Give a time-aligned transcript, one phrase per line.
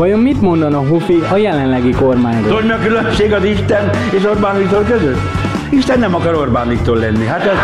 [0.00, 2.48] Vajon mit mondana Hufi a jelenlegi kormányról?
[2.48, 5.18] Tudod, mi a különbség az Isten és Orbán Viktor között?
[5.70, 7.26] Isten nem akar Orbán Viktor lenni.
[7.26, 7.56] Hát ez...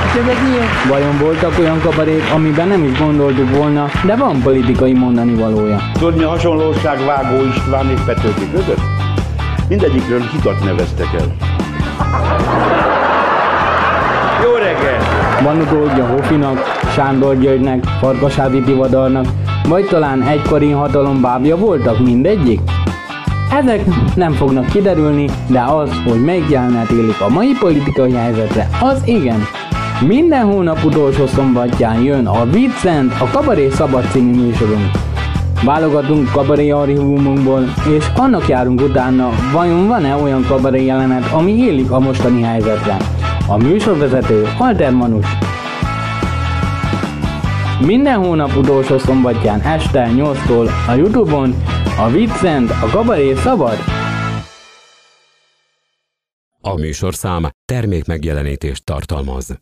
[0.00, 0.88] Hát.
[0.88, 5.80] Vajon voltak olyan kabarék, amiben nem is gondoltuk volna, de van politikai mondani valója?
[5.92, 8.82] Tudod, mi a hasonlóság Vágó István és Petőfi között?
[9.68, 11.36] Mindegyikről hitat neveztek el.
[14.42, 14.98] Jó reggel!
[15.42, 19.26] Van utódja Hofinak, Sándor Györgynek, Farkasádi Tivadarnak,
[19.68, 22.60] vagy talán egykori hatalom bábja voltak mindegyik?
[23.52, 29.02] Ezek nem fognak kiderülni, de az, hogy melyik jelenet élik a mai politikai helyzetre, az
[29.04, 29.42] igen.
[30.06, 34.90] Minden hónap utolsó szombatján jön a Vincent, a Kabaré Szabad című műsorunk.
[35.64, 37.64] Válogatunk kabaré archívumunkból,
[37.96, 42.96] és annak járunk utána, vajon van-e olyan kabaré jelenet, ami élik a mostani helyzetre.
[43.48, 45.26] A műsorvezető Alter Manus.
[47.84, 51.62] Minden hónap utolsó szombatján este 8-tól a Youtube-on
[51.98, 53.78] a Vincent, a Kabaré Szabad
[56.60, 59.58] A műsorszám termék megjelenítést tartalmaz.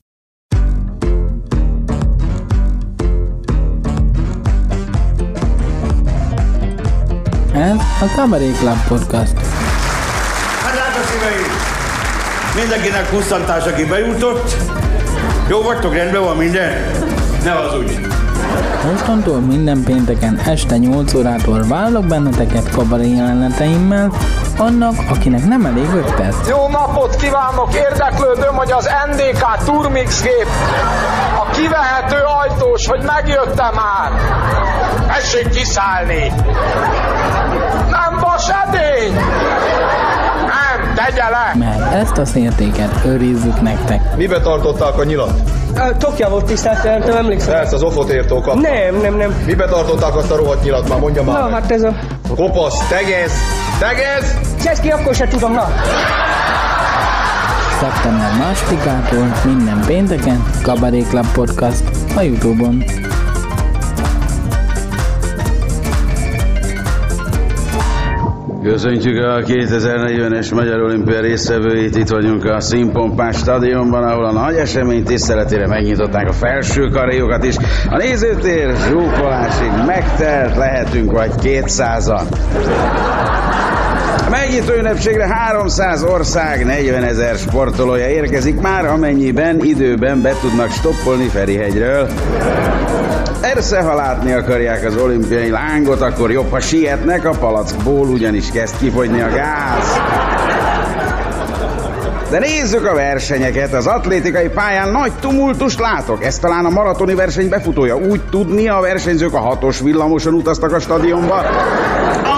[7.52, 9.36] Ez a Kabaré Club Podcast.
[10.60, 11.52] Hát drága szíveim!
[12.56, 14.54] Mindenkinek pusztantás, aki bejutott.
[15.48, 16.90] Jó vagytok, rendben van minden?
[17.44, 18.11] Ne az úgy.
[18.90, 24.12] Mostantól minden pénteken este 8 órától vállalok benneteket kabaré jeleneteimmel,
[24.58, 26.48] annak, akinek nem elég 5 perc.
[26.48, 27.74] Jó napot kívánok!
[27.74, 30.46] Érdeklődöm, hogy az NDK Turmix gép
[31.38, 34.10] a kivehető ajtós, hogy megjötte már.
[35.06, 36.32] Tessék kiszállni!
[37.90, 39.12] Nem vas edény!
[40.38, 41.52] Nem, tegye le!
[41.54, 44.16] Mert ezt a szértéket őrizzük nektek.
[44.16, 45.61] Mibe tartották a nyilat?
[45.98, 47.54] Tokja volt tisztelt, nem nem emlékszem.
[47.54, 48.54] Persze, az ofot értókat.
[48.54, 49.42] Nem, nem, nem.
[49.46, 51.52] Mibe tartották azt a rohadt nyilat már, mondja már Na, meg.
[51.52, 51.94] hát ez a...
[52.36, 53.32] Kopasz, tegez,
[53.78, 54.38] tegez!
[54.64, 55.68] Cseszki, akkor se tudom, na.
[57.80, 61.82] Szeptember másodikától minden pénteken Kabaré Club Podcast
[62.16, 62.84] a Youtube-on.
[68.62, 71.96] Köszöntjük a 2040-es Magyar Olimpia résztvevőit.
[71.96, 77.56] Itt vagyunk a Színpompás stadionban, ahol a nagy esemény tiszteletére megnyitották a felső karéjokat is.
[77.90, 82.24] A nézőtér zsúfolásig megtelt, lehetünk vagy 200-an.
[84.32, 92.08] Megnyitó ünnepségre 300 ország, 40 ezer sportolója érkezik már, amennyiben időben be tudnak stoppolni Ferihegyről.
[93.40, 98.78] Persze, ha látni akarják az olimpiai lángot, akkor jobb, ha sietnek, a palackból ugyanis kezd
[98.78, 100.00] kifogyni a gáz.
[102.32, 103.72] De nézzük a versenyeket.
[103.72, 106.24] Az atlétikai pályán nagy tumultust látok.
[106.24, 107.96] Ez talán a maratoni verseny befutója.
[107.96, 111.44] Úgy tudni, a versenyzők a hatos villamoson utaztak a stadionba,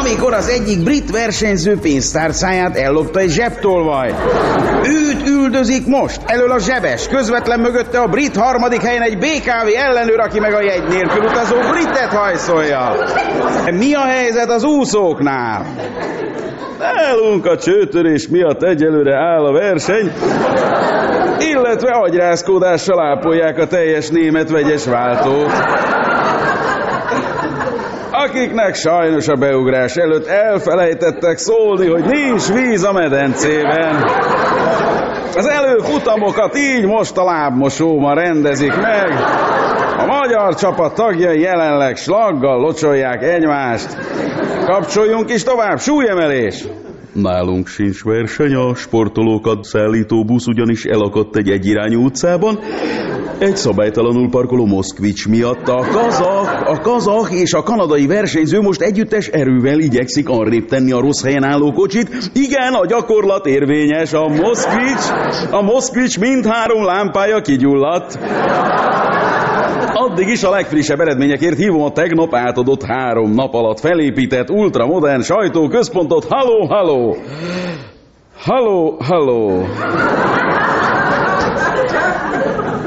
[0.01, 4.15] amikor az egyik brit versenyző pénztárcáját ellopta egy zsebtolvaj.
[4.85, 10.21] Őt üldözik most, elől a zsebes, közvetlen mögötte a brit harmadik helyen egy BKV ellenőr,
[10.21, 12.93] aki meg a jegy nélkül utazó britet hajszolja.
[13.71, 15.67] Mi a helyzet az úszóknál?
[16.79, 19.84] Nálunk a csőtörés miatt egyelőre áll a verseny,
[21.39, 25.53] illetve agyrázkódással ápolják a teljes német vegyes váltót.
[28.11, 33.95] Akiknek sajnos a beugrás előtt elfelejtettek szólni, hogy nincs víz a medencében.
[35.37, 39.11] Az előfutamokat így most a lábmosóban rendezik meg.
[39.99, 43.97] A magyar csapat tagjai jelenleg slaggal locsolják egymást.
[44.67, 46.65] Kapcsoljunk is tovább, súlyemelés!
[47.15, 52.59] Nálunk sincs verseny, a sportolókat szállító busz ugyanis elakadt egy egyirányú utcában,
[53.39, 59.29] egy szabálytalanul parkoló Moszkvics miatt a kazak, a kazak és a kanadai versenyző most együttes
[59.29, 62.31] erővel igyekszik arrébb tenni a rossz helyen álló kocsit.
[62.33, 65.11] Igen, a gyakorlat érvényes, a Moszkvics,
[65.51, 68.19] a Moszkvics mindhárom lámpája kigyulladt.
[69.95, 76.25] Addig is a legfrissebb eredményekért hívom a tegnap átadott három nap alatt felépített ultramodern sajtóközpontot.
[76.29, 77.17] Halló, halló!
[78.39, 79.67] Halló, halló!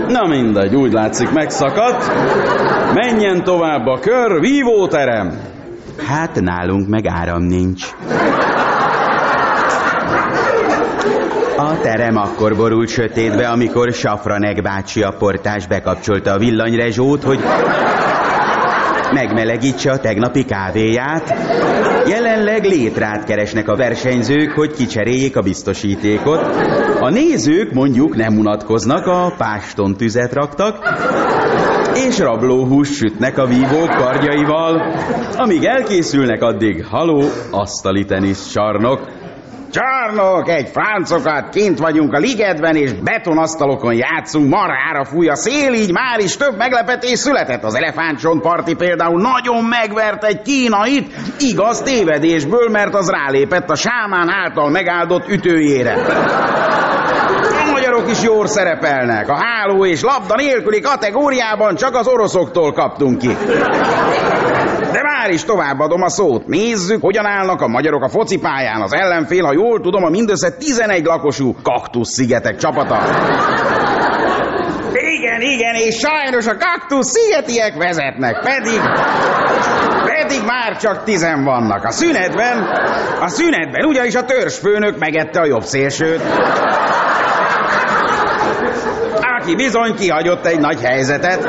[0.08, 2.12] Na mindegy, úgy látszik megszakadt.
[2.94, 5.40] Menjen tovább a kör, vívóterem.
[6.08, 7.94] Hát nálunk meg áram nincs.
[11.60, 17.40] A terem akkor borult sötétbe, amikor Safranek bácsi a portás bekapcsolta a villanyrezsót, hogy
[19.14, 21.34] megmelegítse a tegnapi kávéját.
[22.08, 26.42] Jelenleg létrát keresnek a versenyzők, hogy kicseréljék a biztosítékot.
[27.00, 30.78] A nézők mondjuk nem unatkoznak, a páston tüzet raktak,
[31.94, 34.94] és rablóhús sütnek a vívók kardjaival.
[35.38, 39.17] Amíg elkészülnek, addig haló, asztali tenisz csarnok.
[39.72, 45.92] Csarnok, egy fráncokat, kint vagyunk a ligetben, és betonasztalokon játszunk, marhára fúj a szél, így
[45.92, 47.64] már is több meglepetés született.
[47.64, 54.70] Az elefántcsontparti például nagyon megvert egy kínait, igaz tévedésből, mert az rálépett a sámán által
[54.70, 55.96] megáldott ütőjére.
[58.08, 59.30] Magyarok is jól szerepelnek.
[59.30, 63.38] A háló és labda nélküli kategóriában csak az oroszoktól kaptunk ki.
[64.92, 66.48] De már is továbbadom a szót.
[66.48, 68.82] Nézzük, hogyan állnak a magyarok a focipályán.
[68.82, 72.98] Az ellenfél, ha jól tudom, a mindössze 11 lakosú kaktusz-szigetek csapata.
[74.94, 78.80] Igen, igen, és sajnos a kaktusz szigetiek vezetnek, pedig...
[80.22, 81.84] Pedig már csak tizen vannak.
[81.84, 82.58] A szünetben,
[83.20, 86.22] a szünetben ugyanis a törzsfőnök megette a jobb szélsőt
[89.48, 91.44] aki bizony kihagyott egy nagy helyzetet.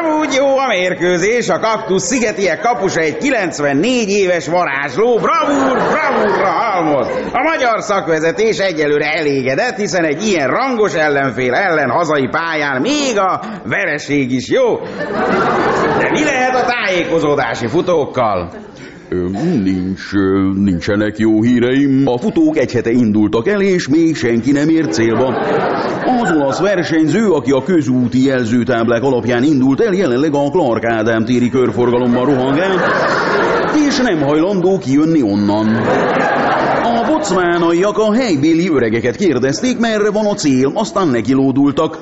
[0.00, 7.08] Amúgy jó a mérkőzés, a kaktusz szigetiek kapusa egy 94 éves varázsló, bravúr, bravúrra halmoz.
[7.32, 13.40] A magyar szakvezetés egyelőre elégedett, hiszen egy ilyen rangos ellenfél ellen hazai pályán még a
[13.64, 14.78] vereség is jó.
[15.98, 18.50] De mi lehet a tájékozódási futókkal?
[19.62, 20.12] Nincs,
[20.54, 22.02] nincsenek jó híreim.
[22.06, 25.26] A futók egy hete indultak el, és még senki nem ért célba.
[26.20, 31.50] Az olasz versenyző, aki a közúti jelzőtáblák alapján indult el, jelenleg a Clark Ádám téri
[31.50, 32.74] körforgalomban rohangál,
[33.88, 35.66] és nem hajlandó kijönni onnan.
[36.82, 41.98] A bocmánaiak a helybéli öregeket kérdezték, merre van a cél, aztán nekilódultak.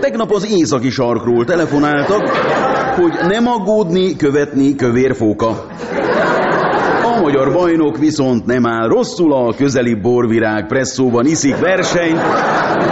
[0.00, 2.28] Tegnap az északi sarkról telefonáltak,
[2.96, 5.66] hogy nem aggódni, követni kövérfóka.
[7.14, 12.20] A magyar bajnok viszont nem áll rosszul a közeli borvirág presszóban iszik versenyt,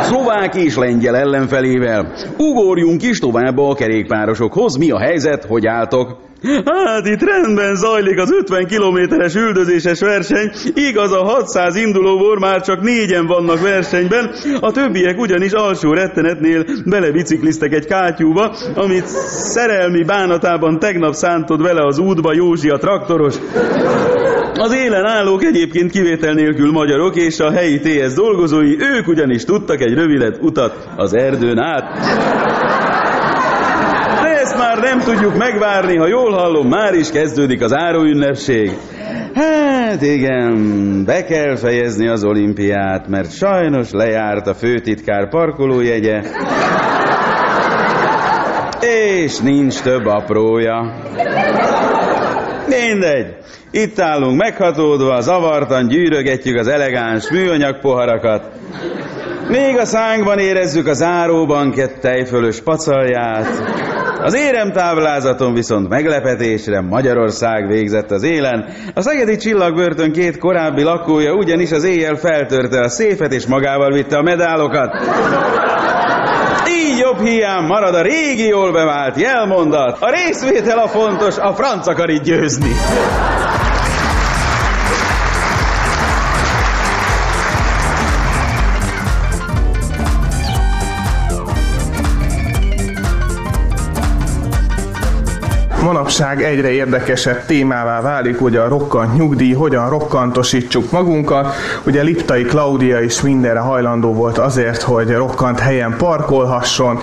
[0.00, 2.12] szlovák és lengyel ellenfelével.
[2.36, 6.16] Ugorjunk is tovább a kerékpárosokhoz, mi a helyzet, hogy álltok?
[6.64, 12.80] Hát itt rendben zajlik az 50 kilométeres üldözéses verseny, igaz a 600 indulóból már csak
[12.80, 14.30] négyen vannak versenyben,
[14.60, 19.06] a többiek ugyanis alsó rettenetnél belebicikliztek egy kátyúba, amit
[19.52, 23.34] szerelmi bánatában tegnap szántod vele az útba Józsi a traktoros.
[24.54, 29.80] Az élen állók egyébként kivétel nélkül magyarok és a helyi TS dolgozói, ők ugyanis tudtak
[29.80, 32.91] egy rövid utat az erdőn át.
[34.52, 38.70] Ezt már nem tudjuk megvárni, ha jól hallom, már is kezdődik az áróünnepség.
[39.34, 46.22] Hát igen, be kell fejezni az olimpiát, mert sajnos lejárt a főtitkár parkolójegye,
[48.81, 50.94] és nincs több aprója.
[52.69, 53.37] Mindegy.
[53.70, 58.50] Itt állunk meghatódva, zavartan gyűrögetjük az elegáns műanyag poharakat.
[59.49, 63.91] Még a szánkban érezzük az áróban tejfölös pacalját.
[64.22, 68.69] Az éremtáblázaton viszont meglepetésre Magyarország végzett az élen.
[68.94, 74.16] A Szegedi Csillagbörtön két korábbi lakója ugyanis az éjjel feltörte a széfet és magával vitte
[74.16, 74.94] a medálokat.
[76.69, 79.96] Így jobb hiány marad a régi jól bevált jelmondat.
[80.00, 82.73] A részvétel a fontos, a franc akar itt győzni.
[95.92, 101.54] Manapság egyre érdekesebb témává válik ugye a rokkant nyugdíj, hogyan rokkantosítsuk magunkat.
[101.87, 107.00] Ugye Liptai Klaudia is mindenre hajlandó volt azért, hogy rokkant helyen parkolhasson.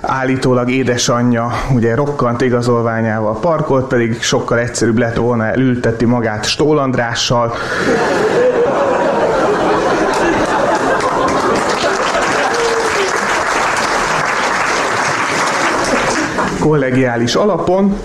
[0.00, 7.54] Állítólag édesanyja ugye rokkant igazolványával parkolt, pedig sokkal egyszerűbb lett volna elülteti magát Stólandrással.
[16.68, 17.96] Kollegiális alapon.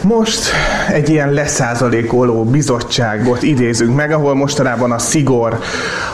[0.00, 0.50] Most
[0.92, 5.58] egy ilyen leszázalékoló bizottságot idézünk meg, ahol mostanában a szigor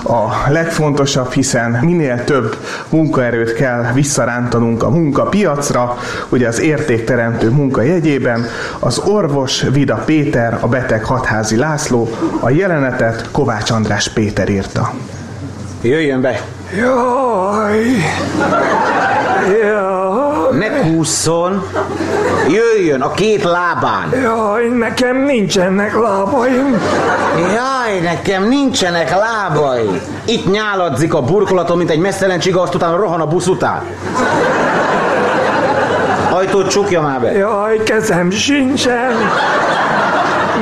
[0.02, 2.56] a legfontosabb, hiszen minél több
[2.88, 5.96] munkaerőt kell visszarántanunk a munkapiacra,
[6.28, 8.46] ugye az értékteremtő munka jegyében.
[8.78, 12.08] Az orvos Vida Péter, a beteg Hatházi László,
[12.40, 14.92] a jelenetet Kovács András Péter írta.
[15.82, 16.40] Jöjjön be!
[16.76, 17.86] Jaj!
[19.62, 19.97] Jaj!
[20.82, 21.62] Ne kúszson!
[22.48, 24.10] Jöjjön a két lábán!
[24.22, 26.80] Jaj, nekem nincsenek lábaim!
[27.36, 30.00] Jaj, nekem nincsenek lábai!
[30.24, 33.82] Itt nyáladzik a burkolatom, mint egy messzelen csiga, azt utána rohan a busz után.
[36.30, 37.32] Ajtót csukja már be.
[37.32, 39.12] Jaj, kezem sincsen.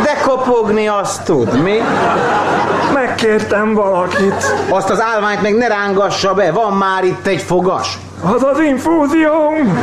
[0.02, 1.82] De kopogni azt tud, mi?
[3.06, 4.54] Megkértem valakit.
[4.68, 7.98] Azt az állványt meg ne rángassa be, van már itt egy fogas.
[8.22, 9.78] Az az infúzióm.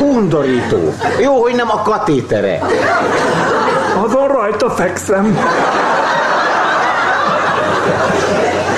[0.00, 0.94] Undorító.
[1.20, 2.60] Jó, hogy nem a katétere.
[4.04, 5.38] Azon rajta fekszem.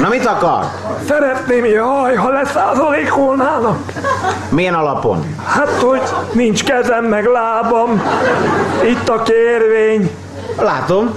[0.00, 0.64] Na mit akar?
[1.08, 3.92] Szeretném, jaj, ha leszázalékolnának.
[4.48, 5.36] Milyen alapon?
[5.46, 8.02] Hát, hogy nincs kezem meg lábam.
[8.84, 10.10] Itt a kérvény.
[10.60, 11.14] Látom.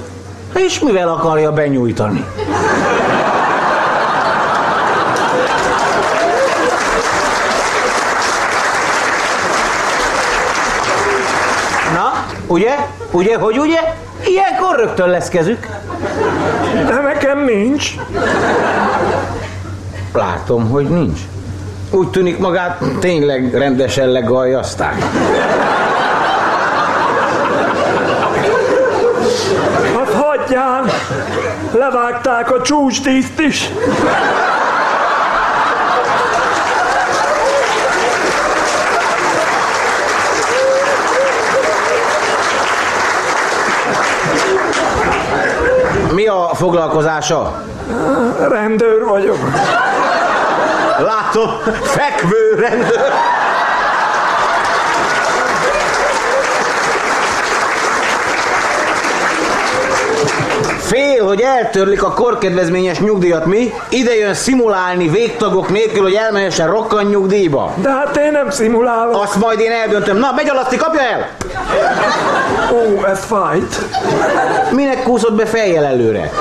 [0.54, 2.26] És mivel akarja benyújtani?
[11.94, 12.76] Na, ugye?
[13.12, 13.80] Ugye, hogy ugye?
[14.26, 15.68] Ilyenkor rögtön lesz kezük.
[16.86, 17.96] De nekem nincs.
[20.14, 21.20] Látom, hogy nincs.
[21.92, 25.04] Úgy tűnik magát tényleg rendesen legaljazták.
[29.96, 30.86] Hát hagyján.
[31.72, 33.70] Levágták a csúcsdíszt is.
[46.30, 47.64] A foglalkozása?
[48.50, 49.38] Rendőr vagyok.
[50.98, 51.50] Látom,
[51.82, 53.12] fekvő rendőr.
[61.20, 63.74] Fél, hogy eltörlik a korkedvezményes nyugdíjat, mi?
[63.90, 67.74] Ide jön szimulálni végtagok nélkül, hogy elmehessen rokkan nyugdíjba.
[67.76, 69.22] De hát én nem szimulálok.
[69.22, 70.18] Azt majd én eldöntöm.
[70.18, 71.28] Na, megy alaszti, kapja el!
[72.74, 73.86] Ó, ez fájt.
[74.72, 76.32] Minek kúszott be fejjel előre?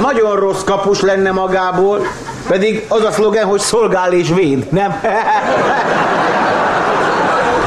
[0.00, 2.06] Nagyon rossz kapus lenne magából,
[2.48, 5.00] pedig az a szlogen, hogy szolgál és véd, nem?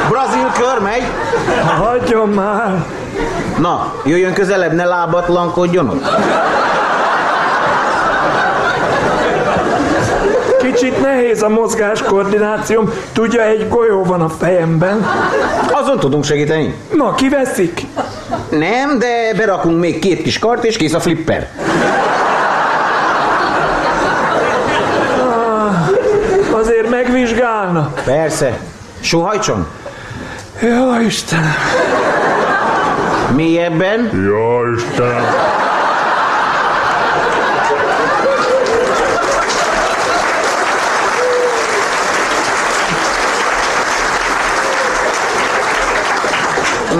[0.09, 1.03] Brazil kör megy.
[1.79, 2.85] Hagyjon már.
[3.59, 6.05] Na, jöjjön közelebb, ne lábatlankodjon ott.
[10.61, 12.91] Kicsit nehéz a mozgás koordinációm.
[13.13, 15.07] Tudja, egy golyó van a fejemben.
[15.71, 16.75] Azon tudunk segíteni.
[16.93, 17.81] Na, kiveszik?
[18.49, 21.49] Nem, de berakunk még két kis kart, és kész a flipper.
[25.19, 27.93] Ah, azért megvizsgálna.
[28.05, 28.59] Persze.
[28.99, 29.67] Sóhajtson.
[30.61, 31.53] Jó, Istenem.
[33.35, 34.23] Mélyebben.
[34.25, 35.23] Jó, Istenem.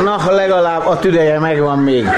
[0.03, 2.09] Na, legalább a tüdeje megvan még.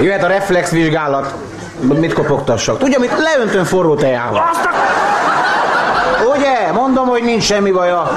[0.00, 1.34] Jöhet a reflexvizsgálat.
[1.80, 2.78] Mit kopogtassak?
[2.78, 4.50] Tudja, mit leöntön forró tejával.
[6.36, 6.72] Ugye?
[6.72, 8.12] Mondom, hogy nincs semmi baja.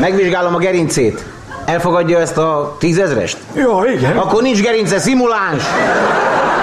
[0.00, 1.24] Megvizsgálom a gerincét.
[1.68, 3.36] Elfogadja ezt a tízezrest?
[3.52, 4.16] Jó, igen.
[4.16, 5.62] Akkor nincs gerince, szimuláns.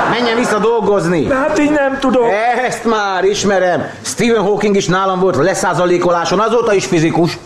[0.09, 1.25] Menjen vissza dolgozni.
[1.25, 2.23] De hát így nem tudok.
[2.67, 3.89] Ezt már ismerem.
[4.01, 7.37] Stephen Hawking is nálam volt leszázalékoláson, azóta is fizikus.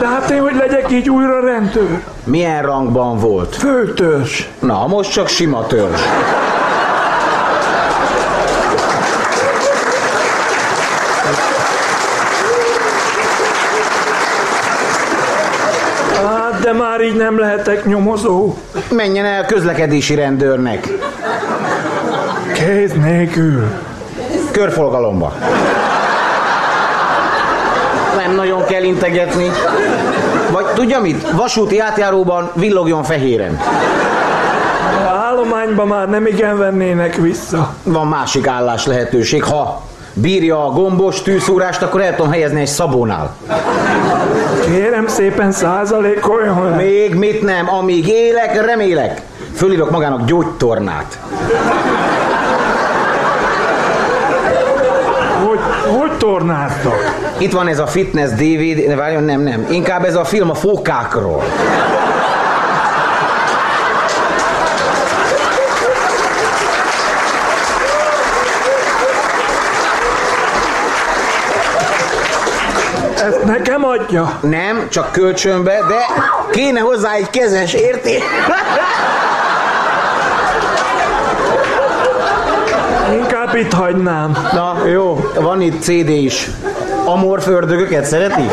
[0.00, 2.00] De hát én hogy legyek így újra rendőr?
[2.24, 3.56] Milyen rangban volt?
[3.56, 4.48] Főtörzs.
[4.58, 6.00] Na, most csak sima törzs.
[16.26, 18.54] Hát, de már így nem lehetek nyomozó.
[18.90, 20.88] Menjen el közlekedési rendőrnek.
[22.52, 23.64] Kéz nélkül.
[24.50, 25.32] Körforgalomba.
[28.16, 29.50] Nem nagyon kell integetni.
[30.50, 31.30] Vagy tudja mit?
[31.30, 33.60] Vasúti átjáróban villogjon fehéren.
[35.06, 37.74] A állományba már nem igen vennének vissza.
[37.82, 39.42] Van másik állás lehetőség.
[39.44, 39.82] Ha
[40.12, 43.34] bírja a gombos tűszúrást, akkor el tudom helyezni egy szabónál.
[44.64, 46.76] Kérem szépen százalékoljon le.
[46.76, 49.20] Még mit nem, amíg élek, remélek.
[49.54, 51.18] Fölírok magának gyógytornát.
[55.46, 55.58] Hogy,
[55.98, 57.14] hogy tornáztak?
[57.38, 59.66] Itt van ez a fitness DVD, várjon, nem, nem.
[59.70, 61.42] Inkább ez a film a fókákról.
[73.24, 74.38] Ezt nekem adja.
[74.40, 75.98] Nem, csak kölcsönbe, de
[76.50, 78.22] kéne hozzá egy kezes, érti?
[83.12, 84.36] Inkább itt hagynám.
[84.52, 86.50] Na, jó, van itt CD is.
[87.04, 88.48] Amorfördögöket szereti?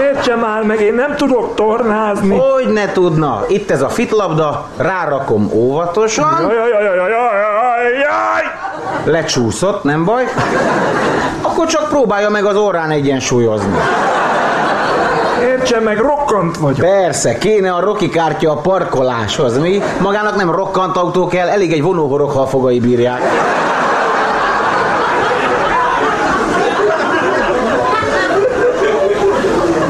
[0.00, 2.38] Értse már meg, én nem tudok tornázni.
[2.38, 3.44] Hogy ne tudna?
[3.48, 6.40] Itt ez a fitlabda, rárakom óvatosan.
[6.40, 8.42] Jaj, jaj, jaj, jaj, jaj, jaj, jaj.
[9.04, 10.24] Lecsúszott, nem baj.
[11.52, 13.76] Akkor csak próbálja meg az orrán egyensúlyozni.
[15.42, 16.78] Értse meg, rokkant vagyok.
[16.78, 19.82] Persze, kéne a Rocky kártya a parkoláshoz, mi?
[20.00, 23.20] Magának nem rokkant autó kell, elég egy vonóhorog, ha a fogai bírják.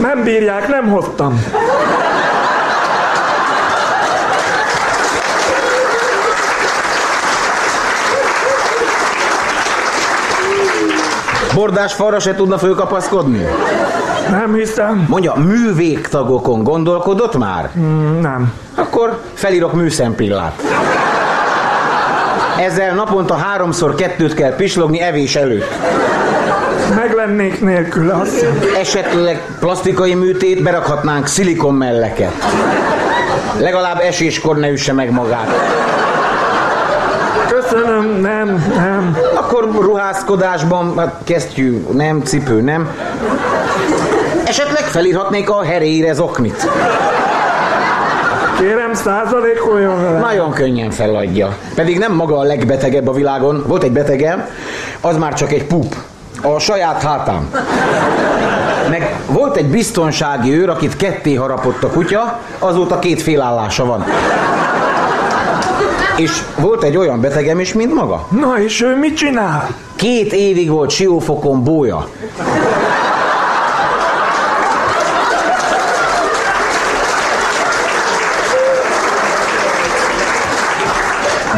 [0.00, 1.44] Nem bírják, nem hoztam.
[11.54, 13.46] Bordás falra se tudna fölkapaszkodni?
[14.30, 15.06] Nem hiszem.
[15.08, 17.70] Mondja, művégtagokon gondolkodott már?
[17.78, 18.52] Mm, nem.
[18.74, 20.62] Akkor felírok műszempillát.
[22.60, 25.70] Ezzel naponta háromszor kettőt kell pislogni evés előtt.
[26.94, 28.58] Meg lennék nélküle, azt hiszem.
[28.80, 32.32] Esetleg plastikai műtét, berakhatnánk szilikon melleket.
[33.58, 35.48] Legalább eséskor ne üsse meg magát.
[37.60, 39.16] Köszönöm, nem, nem.
[39.34, 42.90] Akkor ruházkodásban, hát kesztyű, nem, cipő, nem.
[44.44, 46.68] Esetleg felírhatnék a heréire zoknit.
[48.58, 50.18] Kérem, százalékoljon vele.
[50.18, 51.56] Nagyon könnyen feladja.
[51.74, 53.64] Pedig nem maga a legbetegebb a világon.
[53.66, 54.48] Volt egy betegem,
[55.00, 55.94] az már csak egy pup.
[56.42, 57.50] A saját hátám.
[58.90, 64.04] Meg volt egy biztonsági őr, akit ketté harapott a kutya, azóta két félállása van.
[66.16, 68.26] És volt egy olyan betegem is, mint maga.
[68.30, 69.74] Na és ő mit csinál?
[69.96, 72.08] Két évig volt siófokon bója.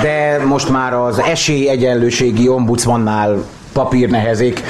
[0.02, 4.62] De most már az esélyegyenlőségi ombudsmannál papír nehezik.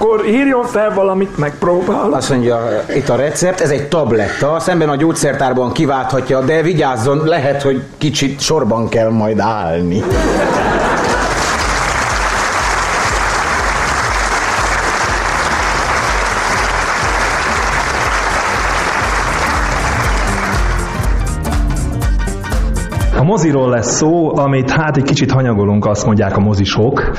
[0.00, 2.12] Akkor írjon fel valamit, megpróbál.
[2.12, 7.62] Azt mondja, itt a recept, ez egy tabletta, szemben a gyógyszertárban kiválthatja, de vigyázzon, lehet,
[7.62, 10.02] hogy kicsit sorban kell majd állni.
[23.28, 27.10] Moziról lesz szó, amit hát egy kicsit hanyagolunk, azt mondják a mozisok,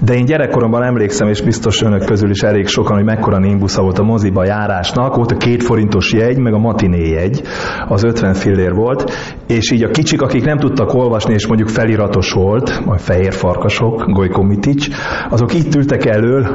[0.00, 3.98] de én gyerekkoromban emlékszem, és biztos önök közül is elég sokan, hogy mekkora nimbusza volt
[3.98, 7.42] a moziba járásnak, volt a két forintos jegy, meg a matiné jegy,
[7.88, 9.12] az 50 fillér volt,
[9.46, 14.04] és így a kicsik, akik nem tudtak olvasni, és mondjuk feliratos volt, majd fehér farkasok,
[14.06, 14.88] Gojko Mitics,
[15.30, 16.46] azok itt ültek elől,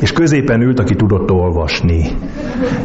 [0.00, 2.16] és középen ült, aki tudott olvasni.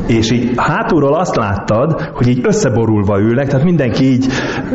[0.07, 4.25] És így hátulról azt láttad, hogy így összeborulva ülnek, tehát mindenki így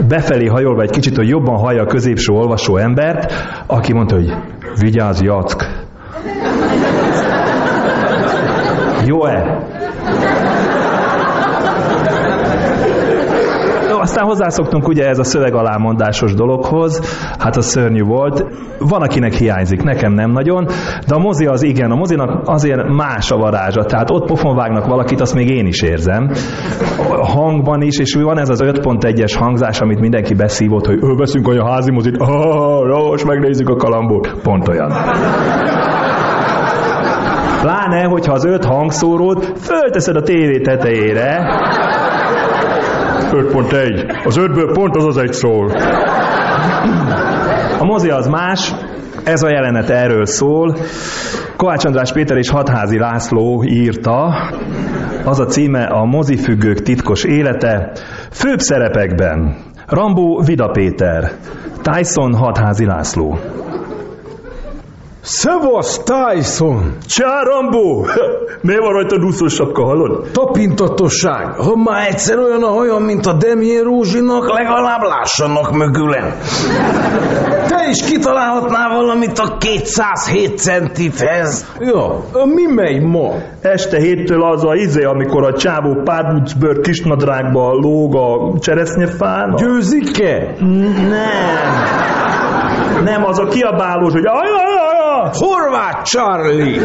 [0.09, 3.33] befelé hajolva egy kicsit, hogy jobban hallja a középső olvasó embert,
[3.67, 4.35] aki mondta, hogy
[4.81, 5.87] vigyázz, Jack.
[9.07, 9.67] Jó-e?
[14.19, 17.01] Aztán hozzászoktunk ugye ez a szöveg alámondásos dologhoz,
[17.39, 18.45] hát az szörnyű volt.
[18.79, 20.65] Van, akinek hiányzik, nekem nem nagyon,
[21.07, 24.87] de a mozi az igen, a mozinak azért más a varázsa, tehát ott pofon vágnak
[24.87, 26.31] valakit, azt még én is érzem.
[26.99, 31.49] A hangban is, és van ez az 5.1-es hangzás, amit mindenki beszívott, hogy ő veszünk
[31.49, 34.41] olyan házi mozit, ah, most megnézzük a kalambót.
[34.43, 34.93] Pont olyan.
[37.61, 41.47] Pláne, hogyha az öt hangszórót fölteszed a tévé tetejére,
[43.39, 44.25] 5.1.
[44.25, 45.71] Az ötből pont az az egy szól.
[47.79, 48.75] A mozi az más,
[49.25, 50.77] ez a jelenet erről szól.
[51.57, 54.35] Kovács András Péter és Hatházi László írta,
[55.25, 57.93] az a címe a mozifüggők titkos élete.
[58.31, 61.31] Főbb szerepekben Rambó Vida Péter,
[61.83, 63.39] Tyson Hatházi László.
[65.21, 66.97] Szevasz, Tyson!
[67.07, 68.07] Csá, Rambó!
[68.63, 70.29] Miért van rajta úszós sapka, hallod?
[70.33, 71.55] Tapintatosság!
[71.57, 76.35] Ha már egyszer olyan a hajam, mint a Demjén Rózsinak, legalább lássanak mögülen.
[77.69, 81.67] Te is kitalálhatnál valamit a 207 centithez.
[81.81, 83.33] Ja, mi megy ma?
[83.61, 89.55] Este héttől az a izé, amikor a csávó párducbőr kisnadrágba lóg a cseresznyefán.
[89.57, 90.55] Győzik-e?
[91.09, 92.38] Nem.
[93.05, 96.81] Nem, az a kiabálós, hogy ajajaj, Horváth Charlie!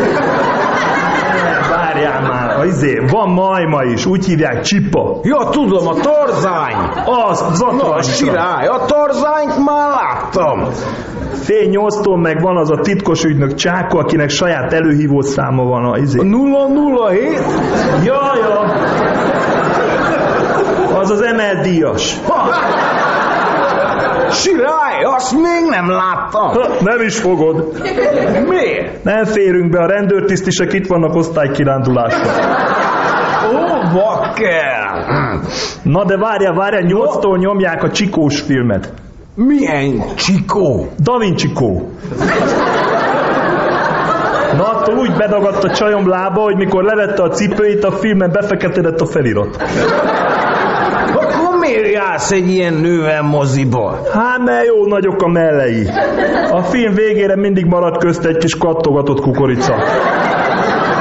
[1.69, 5.19] Várjál már, a izé, van majma is, úgy hívják csipa.
[5.23, 6.76] Ja, tudom, a tarzány!
[7.06, 10.69] Az, az a Na, sirály, a tarzányt már láttam!
[11.43, 15.97] Fél nyolctól meg van az a titkos ügynök Csáko, akinek saját előhívó száma van a
[15.97, 16.19] izé.
[16.19, 17.41] 007?
[18.04, 18.60] Ja, ja.
[20.99, 22.19] Az az emeldíjas.
[24.32, 26.50] Sirály, azt még nem láttam.
[26.50, 27.82] Ha, nem is fogod.
[28.48, 29.04] Miért?
[29.04, 32.30] Nem férünk be, a rendőrtisztisek itt vannak osztálykirándulásra.
[33.54, 34.84] Ó, bakker!
[35.84, 38.94] Na de várjál, várjál, nyolctól nyomják a csikós filmet.
[39.36, 40.88] Milyen csikó?
[40.98, 41.90] Da Vinci Kó.
[44.58, 49.02] Na, attól úgy bedagadt a csajom lába, hogy mikor levette a cipőit, a filmen befeketedett
[49.02, 49.64] a felirat.
[51.74, 54.00] Miért jársz egy ilyen nővel moziba?
[54.14, 55.88] Hát, mert jó nagyok a mellei.
[56.52, 59.76] A film végére mindig maradt közt egy kis kattogatott kukorica.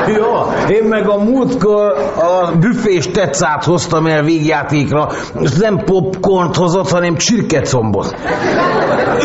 [0.07, 5.09] Ja, én meg a múltkor a büfés tetszát hoztam el végjátékra,
[5.41, 8.17] és nem popcornt hozott, hanem csirkecombot.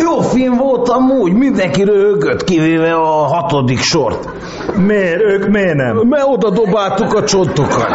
[0.03, 4.29] Jó film volt amúgy, mindenki röhögött, kivéve a hatodik sort.
[4.75, 5.21] Miért?
[5.21, 6.01] Ők miért nem?
[6.09, 7.87] Mert oda dobáltuk a csontokat.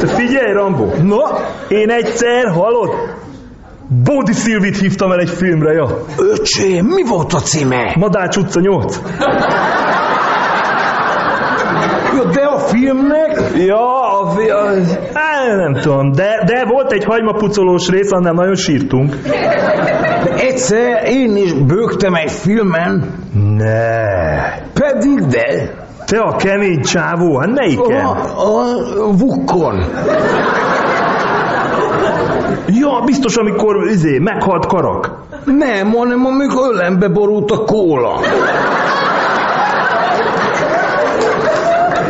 [0.00, 0.84] Te figyelj, Rambo!
[1.02, 1.18] No?
[1.68, 2.90] Én egyszer, hallod?
[4.04, 6.04] Bódi Szilvit hívtam el egy filmre, ja.
[6.18, 7.92] Öcsém, mi volt a címe?
[7.98, 9.00] Madács utca 8.
[12.16, 13.40] Ja, de a filmnek?
[13.66, 14.66] Ja, a, fi- a,
[15.12, 19.14] á, nem tudom, de, de volt egy hagymapucolós rész, annál nagyon sírtunk.
[19.22, 23.12] De egyszer én is bőgtem egy filmen.
[23.56, 23.98] Ne.
[24.72, 25.70] Pedig de.
[26.08, 28.04] Te a kemény csávó, hát melyiken?
[28.04, 28.10] A,
[28.46, 29.84] a Vukkon.
[32.66, 35.10] Ja, biztos, amikor izé, meghalt karak.
[35.44, 38.20] Nem, hanem amikor ölembe borult a kóla.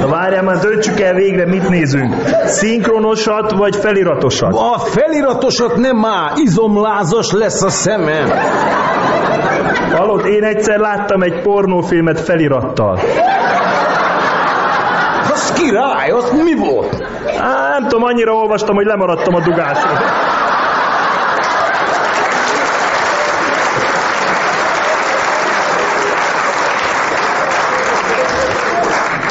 [0.01, 2.15] Na várjál már, döntsük el végre, mit nézünk.
[2.45, 4.55] Szinkronosat vagy feliratosat?
[4.55, 8.29] A feliratosat nem már, izomlázas lesz a szemem.
[9.93, 12.99] Hallod, én egyszer láttam egy pornófilmet felirattal.
[15.49, 17.03] Az király, az mi volt?
[17.41, 19.99] Á, nem tudom, annyira olvastam, hogy lemaradtam a dugásról.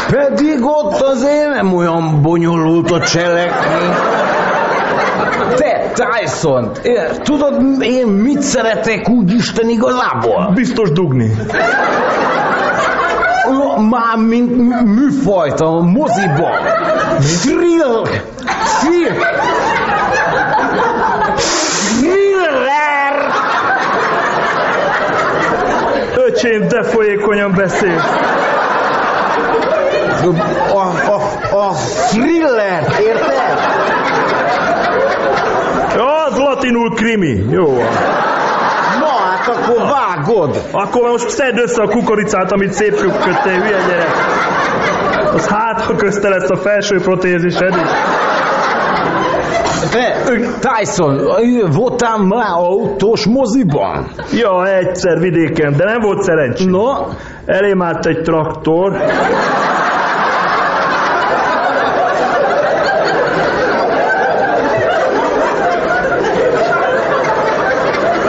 [0.10, 3.94] Pedig ott azért nem olyan bonyolult a cselekmény.
[5.56, 6.72] Te, Tyson,
[7.24, 10.52] tudod, én mit szeretek úgy Isten igazából?
[10.54, 11.32] Biztos dugni.
[13.50, 16.50] Ó, Már mint m- műfajt a moziba.
[17.42, 18.08] Thrill.
[18.82, 19.14] Thrill.
[22.00, 23.16] Thriller.
[26.16, 28.02] Öcsém, de folyékonyan beszél.
[30.74, 31.22] A, a,
[31.58, 31.74] a
[32.10, 33.60] thriller, érted?
[35.96, 37.46] Ja, az latinul krimi.
[37.50, 37.66] Jó.
[37.66, 37.86] van.
[39.48, 40.62] Hát akkor vágod.
[40.72, 44.16] Akkor most szedd össze a kukoricát, amit szép köttél, hülye gyerek.
[45.34, 47.90] Az hát, ha közte lesz a felső protézised is.
[49.92, 50.16] Te,
[50.60, 51.22] Tyson,
[51.72, 54.12] voltál már autós moziban?
[54.32, 56.66] Ja, egyszer vidéken, de nem volt szerencsé.
[56.66, 56.94] No,
[57.46, 58.92] Elém állt egy traktor.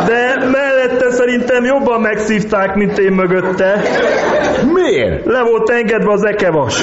[0.06, 3.82] De mellette szerintem jobban megszívták, mint én mögötte.
[4.72, 5.24] miért?
[5.24, 6.82] Le volt engedve az ekevas.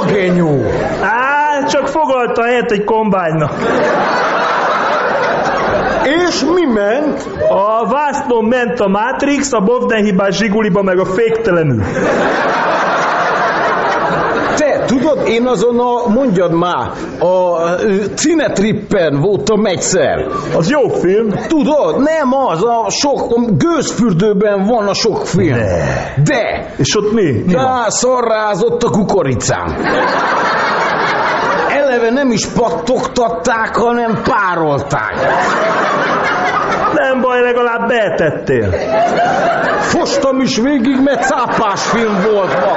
[0.00, 0.64] A genyó.
[1.00, 3.52] Á, csak fogalta helyet egy kombánynak.
[6.28, 7.28] És mi ment?
[7.48, 11.82] A vásznon ment a Matrix, a Bovden-hibás Zsiguliba meg a féktelenül.
[14.86, 17.58] Tudod, én azon a, mondjad már, a
[18.14, 20.26] Cinetrippen voltam egyszer.
[20.56, 21.28] Az jó film.
[21.48, 25.56] Tudod, nem az, a sok, a gőzfürdőben van a sok film.
[25.58, 26.22] Ne.
[26.22, 27.42] De, És ott mi?
[27.46, 29.66] mi de szarrázott a kukoricám.
[31.68, 35.14] Eleve nem is pattogtatták, hanem párolták.
[36.94, 38.74] Nem baj, legalább betettél.
[39.80, 42.72] Fostam is végig, mert cápás film volt ma.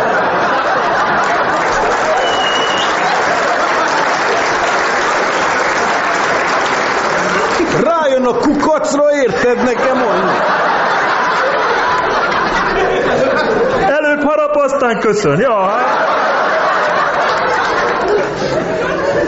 [8.17, 10.38] Rájön a kukacra, érted nekem mondani?
[13.86, 15.39] Előbb harap, aztán köszön.
[15.39, 16.08] Ja, hát.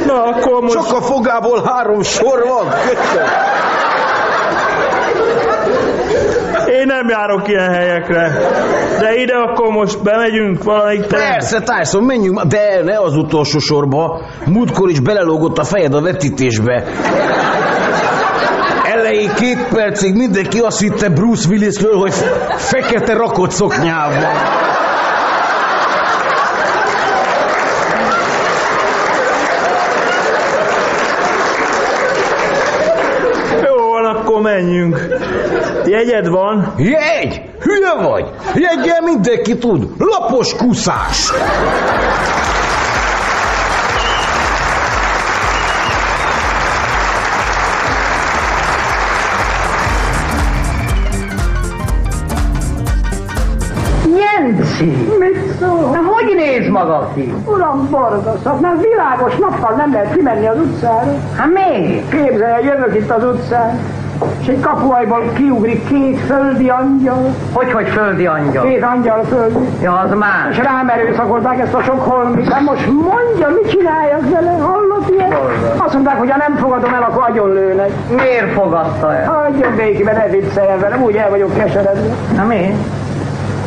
[0.05, 0.73] Na, akkor most...
[0.73, 2.69] Csak a fogából három sor van.
[2.69, 3.27] Köszön.
[6.67, 8.31] Én nem járok ilyen helyekre.
[8.99, 11.33] De ide akkor most bemegyünk valamelyik terembe.
[11.33, 14.21] Persze, Tyson, menjünk de ne az utolsó sorba.
[14.45, 16.83] Múltkor is belelógott a fejed a vetítésbe.
[18.99, 22.13] Elején két percig mindenki azt hitte Bruce Willisről, hogy
[22.57, 24.23] fekete rakott szoknyában.
[33.65, 35.07] Jó van, akkor menjünk.
[35.85, 36.73] Jegyed van?
[36.77, 37.41] Jegy!
[37.59, 38.29] Hülye vagy?
[38.53, 39.87] Jegyen mindenki tud.
[39.97, 41.31] Lapos kuszás.
[54.85, 55.89] Mit szól?
[55.91, 57.33] Na, hogy néz maga ki?
[57.45, 61.13] Uram, borzasztok, mert világos nappal nem lehet kimenni az utcára.
[61.35, 62.09] Hát miért?
[62.09, 63.79] Képzelje, jövök itt az utcán,
[64.41, 67.35] és egy kapuajból kiugrik két földi angyal.
[67.51, 68.63] Hogy, hogy földi angyal?
[68.63, 69.67] Két angyal földi.
[69.81, 70.57] Ja, az más.
[70.57, 72.47] És rám erőszakolták ezt a sok holmit.
[72.47, 74.51] De most mondja, mit csináljak vele?
[74.51, 75.35] Hallott ilyet?
[75.77, 77.89] Azt mondták, hogy ha nem fogadom el, akkor agyonlőnek.
[78.15, 79.33] Miért fogadta el?
[79.33, 82.15] Hagyjon békében, ne vicceljen velem, úgy el vagyok keseredve.
[82.35, 82.75] Na mi?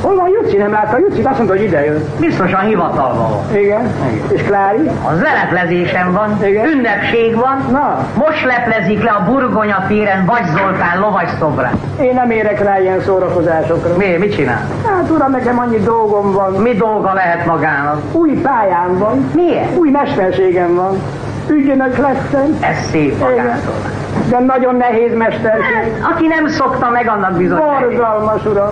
[0.02, 0.56] Hol van Juci?
[0.56, 1.22] Nem látta Juci?
[1.22, 2.02] Azt mondta, hogy ide jön.
[2.20, 3.56] Biztosan hivatalban van.
[3.56, 3.90] Igen.
[4.12, 4.30] Igen.
[4.30, 4.86] És Klári?
[4.86, 6.66] Az leleplezésen van, Igen.
[6.66, 7.64] ünnepség van.
[7.70, 8.06] Na.
[8.14, 11.76] Most leplezik le a Burgonya téren Vagy Zoltán lovas szobrát.
[12.00, 13.96] Én nem érek rá ilyen szórakozásokra.
[13.96, 14.16] Mi?
[14.18, 14.66] Mit csinál?
[14.86, 16.52] Hát uram, nekem annyi dolgom van.
[16.52, 18.00] Mi dolga lehet magának?
[18.12, 19.30] Új pályám van.
[19.34, 19.66] Milyen?
[19.76, 20.98] Új mesterségem van.
[21.48, 22.56] Ügyönök lettem.
[22.60, 23.74] Ez szép magától.
[24.28, 25.92] De nagyon nehéz mesterség.
[26.14, 27.58] Aki nem szokta meg, annak bizony.
[27.58, 28.70] Borzalmas, uram.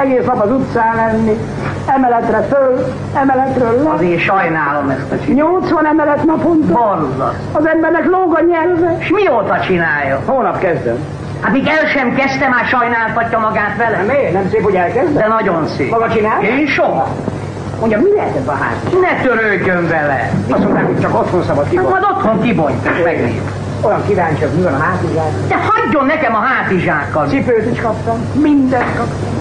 [0.00, 1.38] Egész nap az utcán lenni.
[1.86, 3.90] Emeletre föl, emeletről le.
[3.90, 5.58] Azért sajnálom ezt a csinálni.
[5.60, 6.72] 80 emelet naponta.
[6.72, 7.34] Borzas.
[7.52, 8.96] Az embernek lóg a nyelve.
[8.98, 10.20] És mióta csinálja?
[10.26, 10.96] Hónap kezdem.
[11.40, 14.02] Hát még el sem kezdte, már sajnáltatja magát vele.
[14.06, 14.32] Miért?
[14.32, 15.14] Nem szép, hogy elkezdem?
[15.14, 15.90] De nagyon szép.
[15.90, 16.42] Maga csinál?
[16.42, 17.08] Én soha.
[17.80, 18.76] Mondja, mi lehet ebben a ház?
[19.00, 20.30] Ne törődjön vele.
[20.50, 21.90] Azt mondták, hogy csak otthon szabad Hát kibont.
[21.90, 23.40] majd otthon kibonyt, és megnéz.
[23.82, 25.30] Olyan kíváncsi, hogy mi van a hátizsák.
[25.48, 27.26] De hagyjon nekem a hátizsákkal.
[27.26, 29.34] Cipőt is kaptam, mindent kaptam.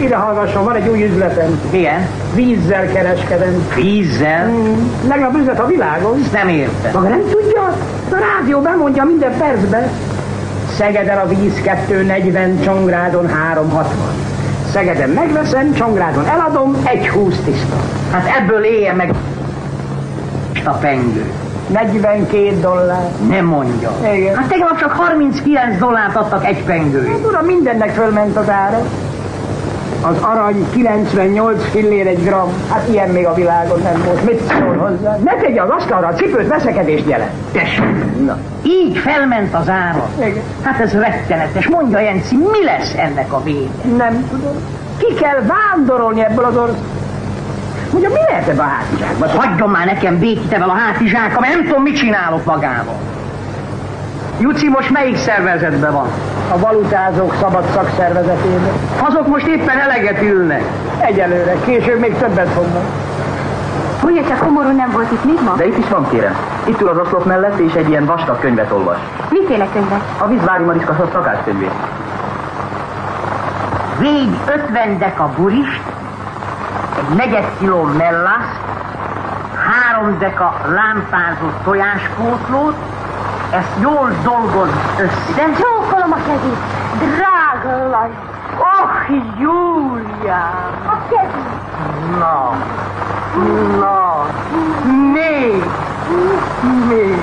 [0.00, 1.60] Ide hallgasson, van egy új üzletem.
[1.70, 2.06] Milyen?
[2.34, 3.68] Vízzel kereskedem.
[3.74, 4.46] Vízzel?
[4.46, 6.18] Mm, legnagyobb üzlet a világon.
[6.22, 6.92] Ezt nem értem.
[6.92, 7.62] Maga nem tudja?
[8.10, 9.88] A rádió bemondja minden percben.
[10.76, 13.92] Szegeden a víz 240, Csongrádon 360.
[14.72, 17.76] Szegeden megveszem, Csongrádon eladom, 1,20 tiszta.
[18.10, 19.14] Hát ebből élje meg
[20.64, 21.30] a pengő.
[21.66, 23.10] 42 dollár.
[23.28, 23.90] Nem mondja.
[24.14, 24.36] Igen.
[24.36, 27.08] Hát tegnap csak 39 dollárt adtak egy pengőért.
[27.08, 28.82] Hát uram, mindennek fölment az ára.
[30.02, 32.52] Az arany 98 fillér egy gram.
[32.70, 34.24] Hát ilyen még a világon nem volt.
[34.24, 35.16] Mit szól hozzá?
[35.24, 37.30] Ne tegye az asztalra a cipőt, veszekedést jelent.
[37.52, 40.08] Tessék, na, így felment az ára.
[40.18, 40.42] Igen.
[40.62, 41.68] Hát ez rettenetes.
[41.68, 43.68] Mondja, Jenci, mi lesz ennek a vége?
[43.96, 44.56] Nem tudom.
[44.98, 47.00] Ki kell vándorolni ebből az országból.
[47.92, 49.28] Mondja, mi lehet ebben a hátizsákban?
[49.28, 52.94] Hagyjon már nekem békít ebben a hátizsákkal, mert nem tudom, mit csinálok magával.
[54.38, 56.08] Juci most melyik szervezetben van?
[56.52, 58.72] A valutázók szabad szakszervezetében.
[59.00, 60.62] Azok most éppen eleget ülnek.
[60.98, 62.82] Egyelőre, később még többet fognak.
[64.02, 65.54] Ugye csak komorú nem volt itt még ma?
[65.56, 66.36] De itt is van, kérem.
[66.64, 68.98] Itt ül az oszlop mellett, és egy ilyen vastag könyvet olvas.
[69.30, 70.02] Miféle könyvet?
[70.18, 71.72] A Vizvári Mariska szakácskönyvét.
[73.98, 75.82] Végy 50 deka burist,
[76.98, 78.58] egy negyed kiló mellász,
[79.70, 82.76] három deka lámpázott tojáspótlót,
[83.52, 85.42] ezt jól dolgoz össze.
[85.60, 86.58] Csókolom a kezét,
[86.98, 88.10] drága Laj.
[88.58, 90.44] Oh, Júlia!
[90.86, 91.60] A kezét.
[92.18, 92.56] Na,
[93.78, 94.26] na,
[95.12, 95.64] még,
[96.88, 97.22] még.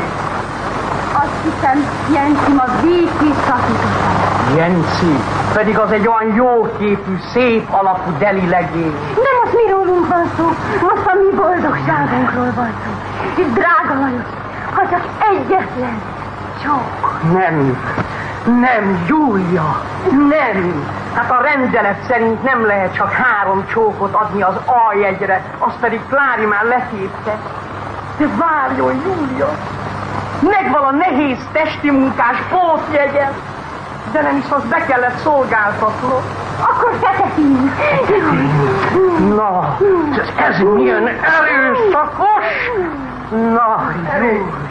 [1.13, 4.55] Azt hiszem, Jenci ma végképp szakítottam.
[4.55, 8.93] Jenci, pedig az egy olyan jóképű, szép alapú deli legény.
[9.15, 10.43] De most mi rólunk van szó?
[10.81, 12.91] Most a mi boldogságunkról van szó.
[13.41, 14.29] És drága Lajos,
[14.73, 16.08] ha csak egyetlen
[16.63, 17.21] csók.
[17.33, 17.77] Nem,
[18.45, 20.87] nem, Júlia, nem.
[21.15, 26.45] Hát a rendelet szerint nem lehet csak három csókot adni az A-jegyre, azt pedig Klári
[26.45, 27.37] már letépte.
[28.17, 29.49] De várjon, Júlia!
[30.41, 33.31] Megvan a nehéz testi munkás pótjegyem,
[34.11, 36.21] de nem is azt be kellett szolgáltatnom.
[36.61, 37.71] Akkor feketén.
[39.35, 39.77] Na,
[40.49, 42.45] ez milyen erőszakos!
[43.29, 44.67] Na, Júlia!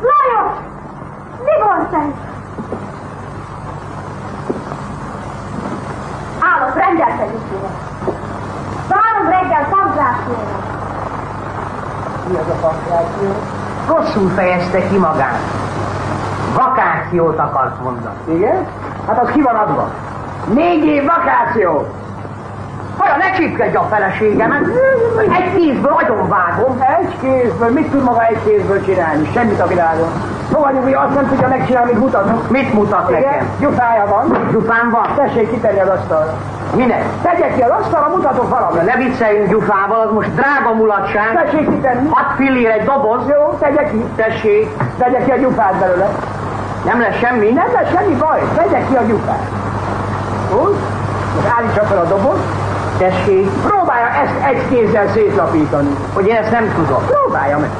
[0.00, 0.74] Lajos!
[1.46, 2.12] Mi volt ez?
[6.40, 7.68] Állok, rendelkezésére.
[8.88, 10.56] Várom reggel pankrációra.
[12.28, 13.28] Mi az a pankráció?
[13.86, 15.38] Rosszul fejezte ki magát.
[16.54, 18.16] Vakációt akart mondani.
[18.26, 18.66] Igen?
[19.06, 19.88] Hát az ki van adva?
[20.54, 21.86] Négy év vakáció!
[23.36, 24.66] Csípkedj a feleségemet!
[25.38, 26.80] Egy kézből agyon vágom.
[26.98, 27.70] Egy kézből?
[27.70, 29.30] Mit tud maga egy kézből csinálni?
[29.34, 30.08] Semmit a világon.
[30.52, 32.50] Fogadjuk, hogy azt nem tudja megcsinálni, amit mutatok.
[32.50, 33.22] Mit mutat Igen?
[33.22, 33.46] nekem?
[33.60, 34.48] Gyufája van.
[34.52, 35.06] Gyufám van?
[35.16, 36.34] Tessék kitenni az asztalra.
[36.74, 37.04] Minek?
[37.22, 38.84] Tegye ki az asztalra, mutatok valamit.
[38.84, 41.44] Ne vicceljünk gyufával, az most drága mulatság.
[41.44, 42.08] Tessék kitenni.
[42.10, 43.20] Hat fillér egy doboz.
[43.28, 44.04] Jó, tegye ki.
[44.16, 44.68] Tessék.
[44.98, 46.08] Tegye ki a gyufát belőle.
[46.84, 47.50] Nem lesz semmi?
[47.50, 48.40] Nem lesz semmi baj.
[48.54, 49.42] Tegye ki a gyufát.
[50.64, 50.76] Úgy?
[51.34, 52.38] Most állítsa fel a doboz.
[52.98, 53.48] Tessék.
[53.48, 55.96] Próbálja ezt egy kézzel szétlapítani.
[56.12, 57.06] Hogy én ezt nem tudom.
[57.06, 57.70] Próbálja meg.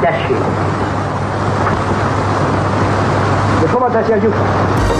[0.00, 0.36] Tessék.
[3.60, 4.91] De hova teszi a gyufát?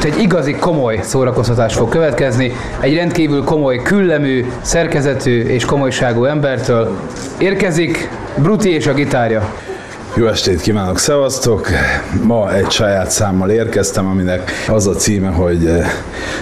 [0.00, 6.96] Most egy igazi komoly szórakoztatás fog következni, egy rendkívül komoly küllemű, szerkezetű és komolyságú embertől.
[7.38, 9.52] Érkezik Bruti és a gitárja.
[10.14, 11.68] Jó estét kívánok, szevasztok!
[12.22, 15.90] Ma egy saját számmal érkeztem, aminek az a címe, hogy eh,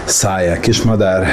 [0.04, 1.26] Szállják kismadár.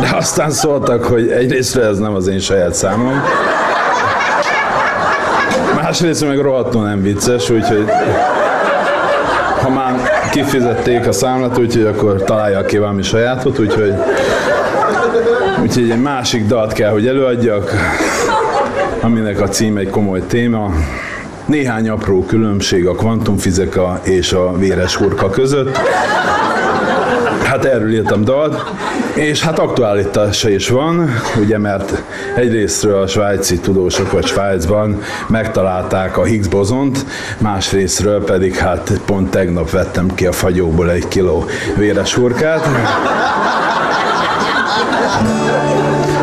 [0.00, 3.22] De aztán szóltak, hogy egyrészt ez nem az én saját számom,
[5.82, 7.84] másrészt meg rohadtul nem vicces, úgyhogy
[9.74, 9.94] már
[10.30, 13.94] kifizették a számlat, úgyhogy akkor találjak ki valami sajátot, úgyhogy
[15.62, 17.72] úgyhogy egy másik dalt kell, hogy előadjak,
[19.00, 20.70] aminek a címe egy komoly téma.
[21.46, 25.78] Néhány apró különbség a kvantumfizika és a véres hurka között.
[27.42, 28.64] Hát erről írtam dalt,
[29.14, 32.02] és hát aktuálitása is van, ugye, mert
[32.36, 37.04] egyrésztről a svájci tudósok vagy Svájcban megtalálták a Higgs bozont,
[37.38, 41.44] másrésztről pedig hát pont tegnap vettem ki a fagyóból egy kiló
[41.76, 42.66] véres hurkát.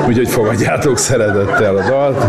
[0.07, 2.25] Úgyhogy fogadjátok szeretettel a dalt.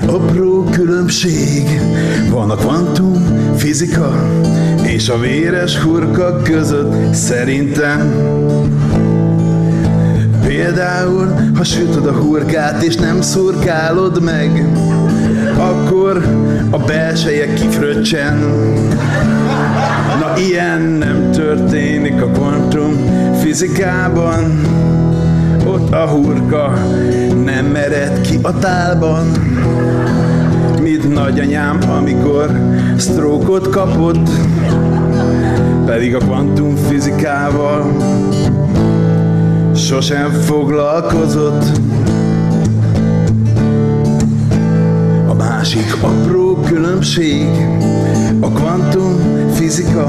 [0.00, 1.80] Néhány apró különbség
[2.30, 4.30] van a kvantum fizika
[4.82, 8.12] és a véres hurka között szerintem.
[10.46, 14.68] Például, ha sütöd a hurkát és nem szurkálod meg,
[15.56, 16.24] akkor
[16.70, 18.38] a belseje kifröccsen.
[20.20, 22.96] Na ilyen nem történik a kvantum
[23.42, 24.60] fizikában,
[25.66, 26.72] ott a hurka
[27.46, 29.26] nem mered ki a tálban.
[30.82, 32.50] Mit nagyanyám, amikor
[32.96, 34.28] sztrókot kapott,
[35.84, 37.96] pedig a kvantum fizikával
[39.74, 41.64] sosem foglalkozott.
[45.28, 47.48] A másik apró különbség
[48.40, 49.16] a kvantum
[49.54, 50.08] fizika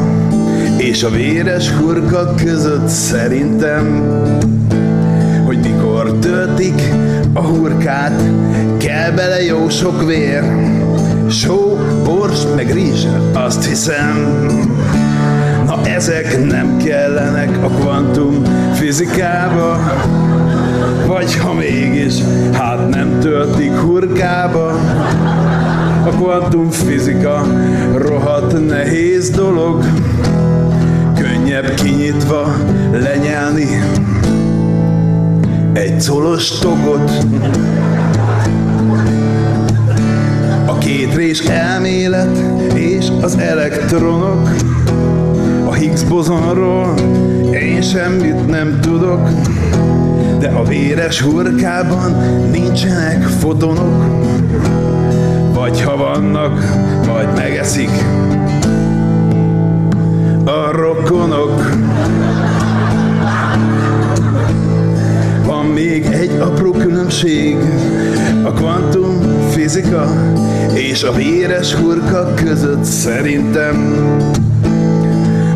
[0.78, 4.04] és a véres hurka között szerintem,
[5.46, 6.94] hogy mikor töltik
[7.38, 8.22] a hurkát,
[8.78, 10.44] kell bele jó sok vér,
[11.30, 14.16] só, bors, meg rizs, azt hiszem.
[15.66, 19.80] Na ezek nem kellenek a kvantum fizikába,
[21.08, 22.14] vagy ha mégis,
[22.54, 24.72] hát nem töltik hurkába.
[26.06, 27.46] A kvantum fizika
[27.96, 29.84] rohadt nehéz dolog,
[31.16, 32.56] könnyebb kinyitva
[32.92, 33.68] lenyelni
[35.78, 37.12] egy colos togot.
[40.66, 42.38] A kétrés elmélet
[42.74, 44.50] és az elektronok,
[45.66, 46.94] a Higgs bozonról
[47.52, 49.30] én semmit nem tudok,
[50.40, 52.12] de a véres hurkában
[52.52, 54.04] nincsenek fotonok,
[55.54, 56.64] vagy ha vannak,
[57.06, 57.92] majd megeszik
[60.46, 61.76] a rokonok.
[65.78, 67.58] Még egy apró különbség
[68.44, 70.08] a kvantum fizika
[70.74, 73.96] és a véres hurka között szerintem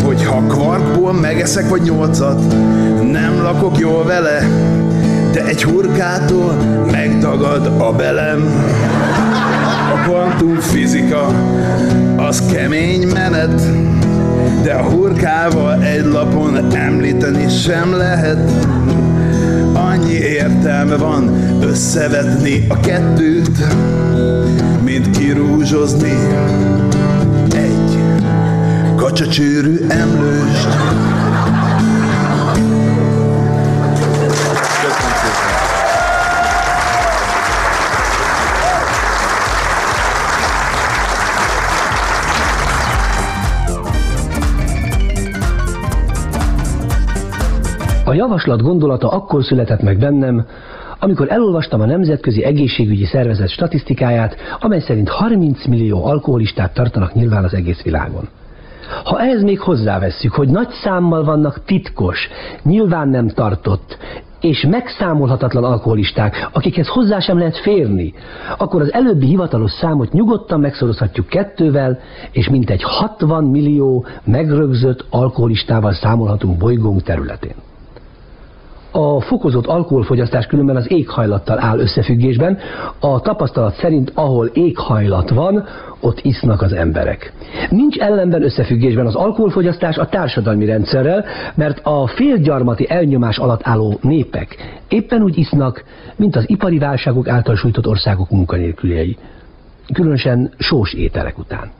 [0.05, 2.41] hogy ha kvarkból megeszek vagy nyolcat,
[3.12, 4.47] nem lakok jól vele,
[5.31, 6.53] de egy hurkától
[6.91, 8.43] megdagad a belem.
[9.93, 11.27] A kvantum fizika
[12.17, 13.62] az kemény menet,
[14.63, 18.51] de a hurkával egy lapon említeni sem lehet.
[19.91, 21.30] Annyi értelme van
[21.62, 23.57] összevetni a kettőt,
[24.84, 26.13] mint kirúzsozni
[27.53, 27.97] egy
[28.95, 30.68] kacsacsőrű emlőst.
[48.12, 50.45] A javaslat gondolata akkor született meg bennem,
[50.99, 57.53] amikor elolvastam a Nemzetközi Egészségügyi Szervezet statisztikáját, amely szerint 30 millió alkoholistát tartanak nyilván az
[57.53, 58.30] egész világon.
[59.03, 62.28] Ha ehhez még hozzávesszük, hogy nagy számmal vannak titkos,
[62.64, 63.97] nyilván nem tartott
[64.39, 68.14] és megszámolhatatlan alkoholisták, akikhez hozzá sem lehet férni,
[68.57, 71.99] akkor az előbbi hivatalos számot nyugodtan megszorozhatjuk kettővel,
[72.32, 77.55] és mintegy 60 millió megrögzött alkoholistával számolhatunk bolygónk területén.
[78.91, 82.57] A fokozott alkoholfogyasztás különben az éghajlattal áll összefüggésben.
[82.99, 85.65] A tapasztalat szerint, ahol éghajlat van,
[85.99, 87.33] ott isznak az emberek.
[87.69, 91.25] Nincs ellenben összefüggésben az alkoholfogyasztás a társadalmi rendszerrel,
[91.55, 95.83] mert a félgyarmati elnyomás alatt álló népek éppen úgy isznak,
[96.15, 99.17] mint az ipari válságok által sújtott országok munkanélküliei.
[99.93, 101.71] Különösen sós ételek után.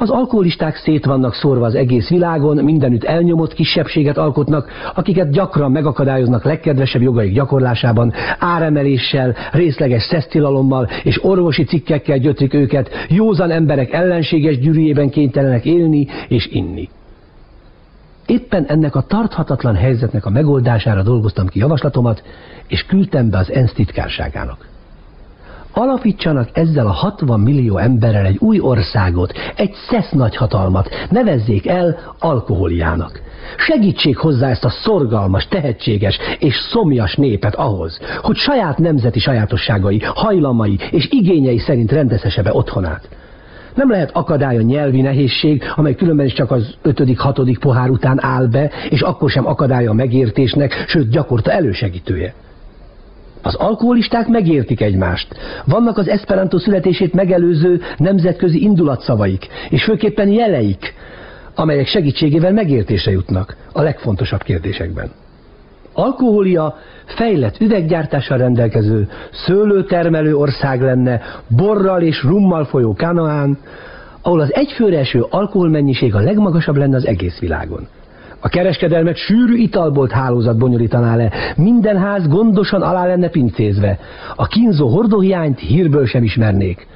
[0.00, 6.44] Az alkoholisták szét vannak szórva az egész világon, mindenütt elnyomott kisebbséget alkotnak, akiket gyakran megakadályoznak
[6.44, 15.10] legkedvesebb jogaik gyakorlásában, áremeléssel, részleges szesztilalommal és orvosi cikkekkel gyötrik őket, józan emberek ellenséges gyűrűjében
[15.10, 16.88] kénytelenek élni és inni.
[18.26, 22.22] Éppen ennek a tarthatatlan helyzetnek a megoldására dolgoztam ki javaslatomat,
[22.66, 24.67] és küldtem be az ENSZ titkárságának.
[25.78, 33.20] Alapítsanak ezzel a 60 millió emberrel egy új országot, egy szesz nagyhatalmat, nevezzék el alkoholiának.
[33.56, 40.78] Segítsék hozzá ezt a szorgalmas, tehetséges és szomjas népet ahhoz, hogy saját nemzeti sajátosságai, hajlamai
[40.90, 43.08] és igényei szerint rendezhesse be otthonát.
[43.74, 48.24] Nem lehet akadály a nyelvi nehézség, amely különben is csak az ötödik, hatodik pohár után
[48.24, 52.34] áll be, és akkor sem akadály a megértésnek, sőt gyakorta elősegítője.
[53.42, 55.34] Az alkoholisták megértik egymást.
[55.64, 60.94] Vannak az Esperanto születését megelőző nemzetközi indulatszavaik, és főképpen jeleik,
[61.54, 65.10] amelyek segítségével megértése jutnak a legfontosabb kérdésekben.
[65.92, 66.76] Alkoholia
[67.06, 71.20] fejlett üveggyártással rendelkező, szőlőtermelő ország lenne,
[71.56, 73.58] borral és rummal folyó Kanaán,
[74.22, 77.88] ahol az egyfőre eső alkoholmennyiség a legmagasabb lenne az egész világon.
[78.40, 83.98] A kereskedelmet sűrű italbolt hálózat bonyolítaná le, minden ház gondosan alá lenne pincézve.
[84.36, 86.86] A kínzó hordóhiányt hírből sem ismernék.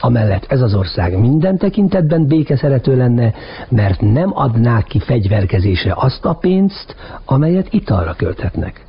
[0.00, 3.32] Amellett ez az ország minden tekintetben békeszerető lenne,
[3.68, 8.84] mert nem adnák ki fegyverkezésre azt a pénzt, amelyet italra költhetnek.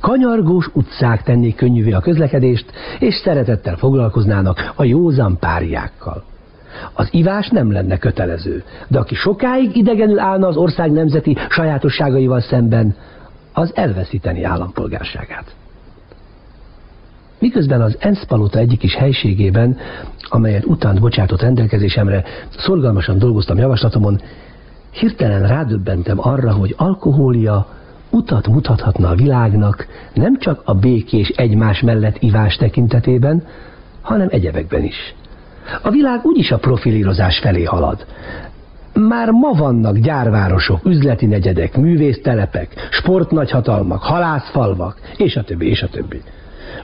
[0.00, 6.24] Kanyargós utcák tennék könnyűvé a közlekedést, és szeretettel foglalkoznának a józan párjákkal.
[6.92, 12.94] Az ivás nem lenne kötelező, de aki sokáig idegenül állna az ország nemzeti sajátosságaival szemben,
[13.52, 15.54] az elveszíteni állampolgárságát.
[17.38, 19.76] Miközben az ENSZ palota egyik is helységében,
[20.28, 22.24] amelyet utánt bocsátott rendelkezésemre,
[22.56, 24.20] szorgalmasan dolgoztam javaslatomon,
[24.90, 27.66] hirtelen rádöbbentem arra, hogy alkohólia
[28.10, 33.42] utat mutathatna a világnak nem csak a békés egymás mellett ivás tekintetében,
[34.00, 35.14] hanem egyebekben is.
[35.82, 38.06] A világ úgyis a profilírozás felé halad.
[38.92, 46.22] Már ma vannak gyárvárosok, üzleti negyedek, művésztelepek, sportnagyhatalmak, halászfalvak, és a többi, és a többi.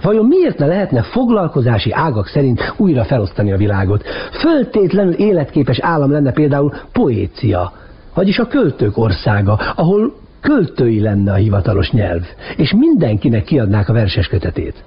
[0.03, 4.05] Vajon miért ne lehetne foglalkozási ágak szerint újra felosztani a világot?
[4.41, 7.73] Föltétlenül életképes állam lenne például Poécia,
[8.15, 10.13] vagyis a költők országa, ahol
[10.43, 12.23] költői lenne a hivatalos nyelv,
[12.57, 14.85] és mindenkinek kiadnák a verses kötetét.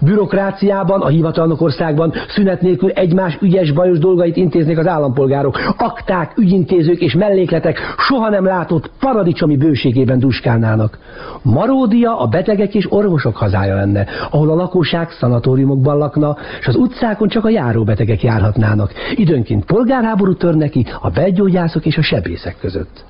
[0.00, 5.58] Bürokráciában, a hivatalnok országban szünet nélkül egymás ügyes bajos dolgait intéznék az állampolgárok.
[5.76, 10.98] Akták, ügyintézők és mellékletek soha nem látott paradicsomi bőségében duskálnának.
[11.42, 17.28] Maródia a betegek és orvosok hazája lenne, ahol a lakóság szanatóriumokban lakna, és az utcákon
[17.28, 18.92] csak a járóbetegek járhatnának.
[19.14, 23.04] Időnként polgárháború tör neki a belgyógyászok és a sebészek között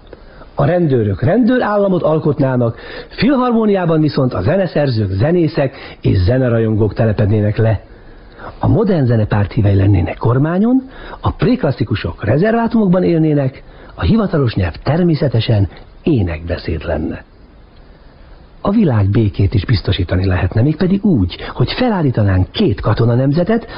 [0.60, 2.76] a rendőrök rendőrállamot alkotnának,
[3.08, 7.80] filharmóniában viszont a zeneszerzők, zenészek és zenerajongók telepednének le.
[8.58, 10.82] A modern zenepárt hívei lennének kormányon,
[11.20, 13.62] a préklasszikusok rezervátumokban élnének,
[13.94, 15.68] a hivatalos nyelv természetesen
[16.02, 17.24] énekbeszéd lenne
[18.60, 23.14] a világ békét is biztosítani lehetne, mégpedig úgy, hogy felállítanánk két katona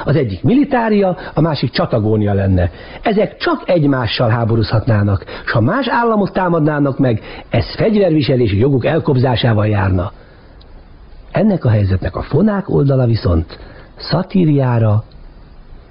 [0.04, 2.70] az egyik militária, a másik csatagónia lenne.
[3.02, 10.12] Ezek csak egymással háborúzhatnának, és ha más államok támadnának meg, ez fegyverviselési joguk elkobzásával járna.
[11.30, 13.58] Ennek a helyzetnek a fonák oldala viszont
[13.96, 15.04] szatíriára,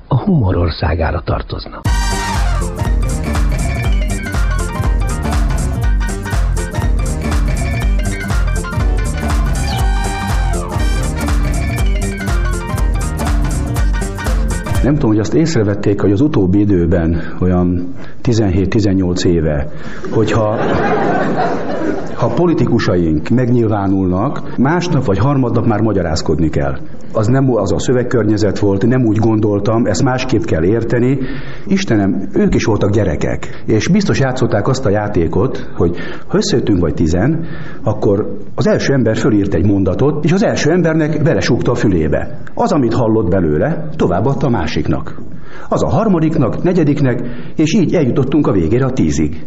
[0.08, 1.99] a humor országára tartozna.
[14.84, 19.68] Nem tudom, hogy azt észrevették, hogy az utóbbi időben, olyan 17-18 éve,
[20.12, 20.60] hogyha
[22.20, 26.78] ha politikusaink megnyilvánulnak, másnap vagy harmadnap már magyarázkodni kell.
[27.14, 31.18] Az nem az a szövegkörnyezet volt, nem úgy gondoltam, ezt másképp kell érteni.
[31.68, 35.98] Istenem, ők is voltak gyerekek, és biztos játszották azt a játékot, hogy
[36.28, 37.46] ha összejöttünk vagy tizen,
[37.84, 42.42] akkor az első ember fölírt egy mondatot, és az első embernek belesúgta a fülébe.
[42.54, 45.22] Az, amit hallott belőle, továbbadta a másiknak.
[45.70, 47.22] Az a harmadiknak, negyediknek,
[47.56, 49.46] és így eljutottunk a végére a tízig.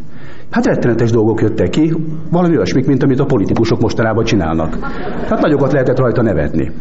[0.52, 1.94] Hát rettenetes dolgok jöttek ki,
[2.30, 4.78] valami olyasmik, mint amit a politikusok mostanában csinálnak.
[5.28, 6.72] Hát nagyokat lehetett rajta nevetni.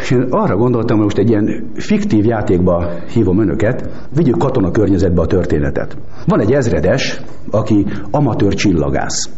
[0.00, 5.20] És én arra gondoltam, hogy most egy ilyen fiktív játékba hívom önöket, vigyük katona környezetbe
[5.20, 5.96] a történetet.
[6.26, 9.30] Van egy ezredes, aki amatőr csillagász.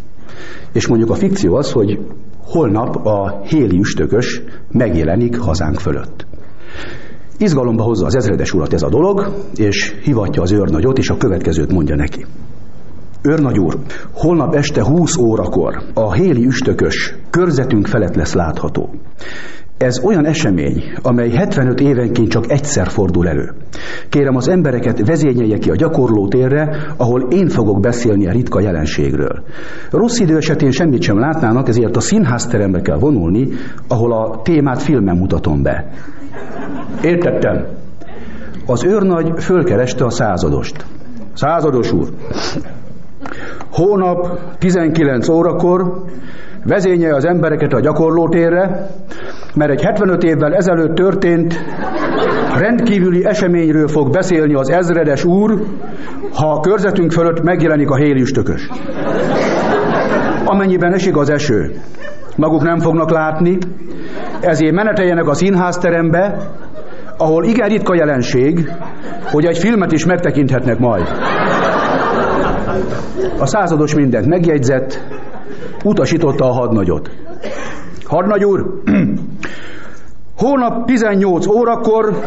[0.73, 1.99] És mondjuk a fikció az, hogy
[2.45, 6.27] holnap a héli üstökös megjelenik hazánk fölött.
[7.39, 11.73] Izgalomba hozza az ezredes urat ez a dolog, és hivatja az őrnagyot, és a következőt
[11.73, 12.27] mondja neki.
[13.23, 13.79] Őrnagy úr,
[14.13, 18.91] holnap este 20 órakor a héli üstökös körzetünk felett lesz látható.
[19.79, 23.53] Ez olyan esemény, amely 75 évenként csak egyszer fordul elő.
[24.09, 29.43] Kérem az embereket vezényelje ki a gyakorló térre, ahol én fogok beszélni a ritka jelenségről.
[29.91, 33.49] Rossz idő esetén semmit sem látnának, ezért a színházterembe kell vonulni,
[33.89, 35.91] ahol a témát filmen mutatom be.
[37.03, 37.67] Értettem.
[38.67, 40.87] Az őrnagy fölkereste a századost.
[41.35, 42.09] Százados úr,
[43.71, 46.05] hónap 19 órakor
[46.65, 48.87] vezényelje az embereket a gyakorlótérre,
[49.55, 51.55] mert egy 75 évvel ezelőtt történt
[52.59, 55.63] rendkívüli eseményről fog beszélni az ezredes úr,
[56.35, 58.69] ha a körzetünk fölött megjelenik a héliüstökös.
[60.45, 61.71] Amennyiben esik az eső,
[62.37, 63.59] maguk nem fognak látni,
[64.41, 66.37] ezért meneteljenek a színházterembe,
[67.17, 68.71] ahol igen ritka jelenség,
[69.31, 71.07] hogy egy filmet is megtekinthetnek majd.
[73.39, 75.01] A százados mindent megjegyzett,
[75.85, 77.11] utasította a hadnagyot.
[78.05, 78.83] Hadnagy úr,
[80.43, 82.21] hónap 18 órakor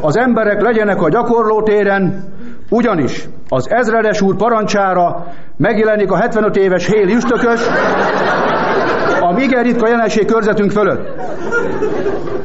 [0.00, 2.24] az emberek legyenek a gyakorlótéren,
[2.70, 5.26] ugyanis az ezredes úr parancsára
[5.56, 7.60] megjelenik a 75 éves Héli üstökös,
[9.20, 11.20] a igen jelenség körzetünk fölött.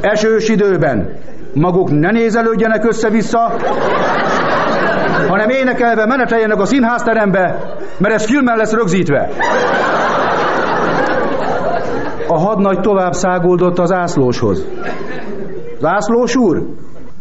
[0.02, 1.10] Esős időben
[1.54, 3.56] maguk ne nézelődjenek össze-vissza,
[5.28, 9.30] hanem énekelve meneteljenek a színházterembe, mert ez filmen lesz rögzítve.
[12.28, 14.66] A hadnagy tovább száguldott az ászlóshoz.
[15.80, 16.62] Zászlós úr,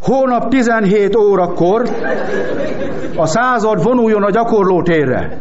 [0.02, 1.82] hónap 17 órakor
[3.16, 5.38] a század vonuljon a gyakorlótérre,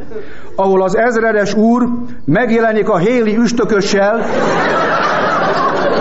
[0.56, 1.88] ahol az ezredes úr
[2.26, 4.22] megjelenik a héli üstökössel,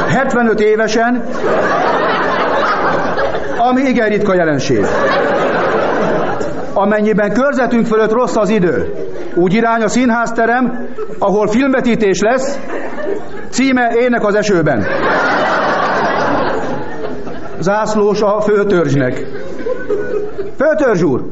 [0.09, 1.25] 75 évesen,
[3.59, 4.87] ami igen ritka jelenség.
[6.81, 8.93] Amennyiben körzetünk fölött rossz az idő,
[9.35, 12.59] úgy irány a színházterem, ahol filmvetítés lesz,
[13.51, 14.87] címe Ének az esőben.
[17.59, 19.27] Zászlós a főtörzsnek.
[20.57, 21.25] Főtörzs úr,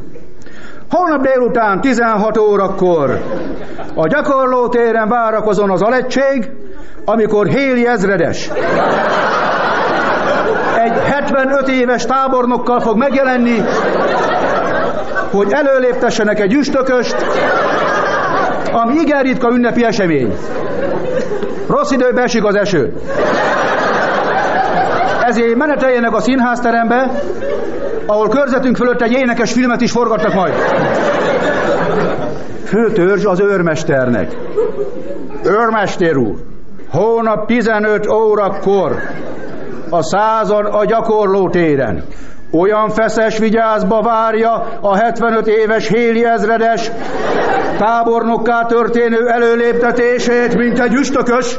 [0.91, 3.21] holnap délután 16 órakor
[3.95, 6.51] a gyakorlótéren várakozon az alettség,
[7.05, 8.51] amikor Héli ezredes
[10.79, 13.63] egy 75 éves tábornokkal fog megjelenni,
[15.31, 17.17] hogy előléptessenek egy üstököst,
[18.73, 20.37] ami igen ritka ünnepi esemény.
[21.69, 22.93] Rossz időben esik az eső.
[25.27, 27.11] Ezért meneteljenek a színházterembe,
[28.07, 30.53] ahol körzetünk fölött egy énekes filmet is forgatnak majd.
[32.65, 34.37] Főtörzs az őrmesternek.
[35.45, 36.37] Őrmester úr,
[36.91, 38.97] hónap 15 órakor
[39.91, 42.05] a század a gyakorló téren.
[42.51, 46.91] Olyan feszes vigyázba várja a 75 éves Héli ezredes
[47.79, 51.59] tábornokká történő előléptetését, mint egy üstökös.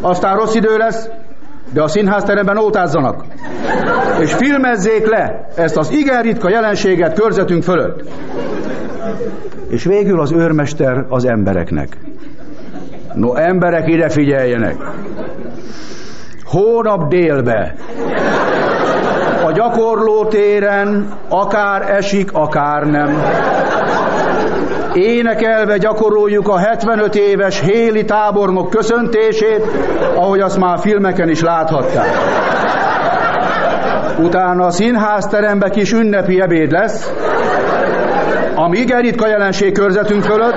[0.00, 1.08] Aztán rossz idő lesz,
[1.72, 3.24] de a színházteremben ótázzanak.
[4.20, 8.08] És filmezzék le ezt az igen ritka jelenséget körzetünk fölött.
[9.68, 11.96] És végül az őrmester az embereknek.
[13.14, 14.76] No, emberek ide figyeljenek.
[16.44, 17.74] Hónap délbe
[19.52, 23.22] a gyakorlótéren akár esik, akár nem.
[24.92, 29.66] Énekelve gyakoroljuk a 75 éves Héli tábornok köszöntését,
[30.14, 32.08] ahogy azt már filmeken is láthatták.
[34.18, 37.12] Utána a színházterembe kis ünnepi ebéd lesz,
[38.54, 40.56] ami ritka jelenség körzetünk fölött,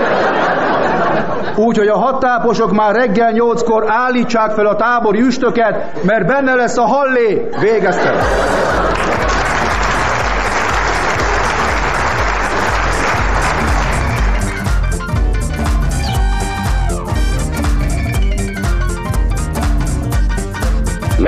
[1.57, 6.85] Úgyhogy a hattáposok már reggel nyolckor állítsák fel a tábori üstöket, mert benne lesz a
[6.85, 7.49] hallé.
[7.59, 8.15] Végeztem.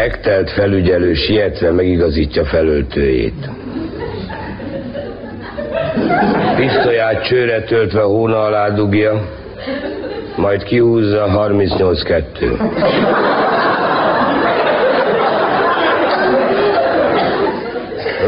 [0.08, 3.50] Megtelt felügyelő sietve megigazítja felöltőjét.
[6.56, 9.22] Pisztolyát csőre töltve hóna alá dugja,
[10.36, 12.24] majd kihúzza 38-2.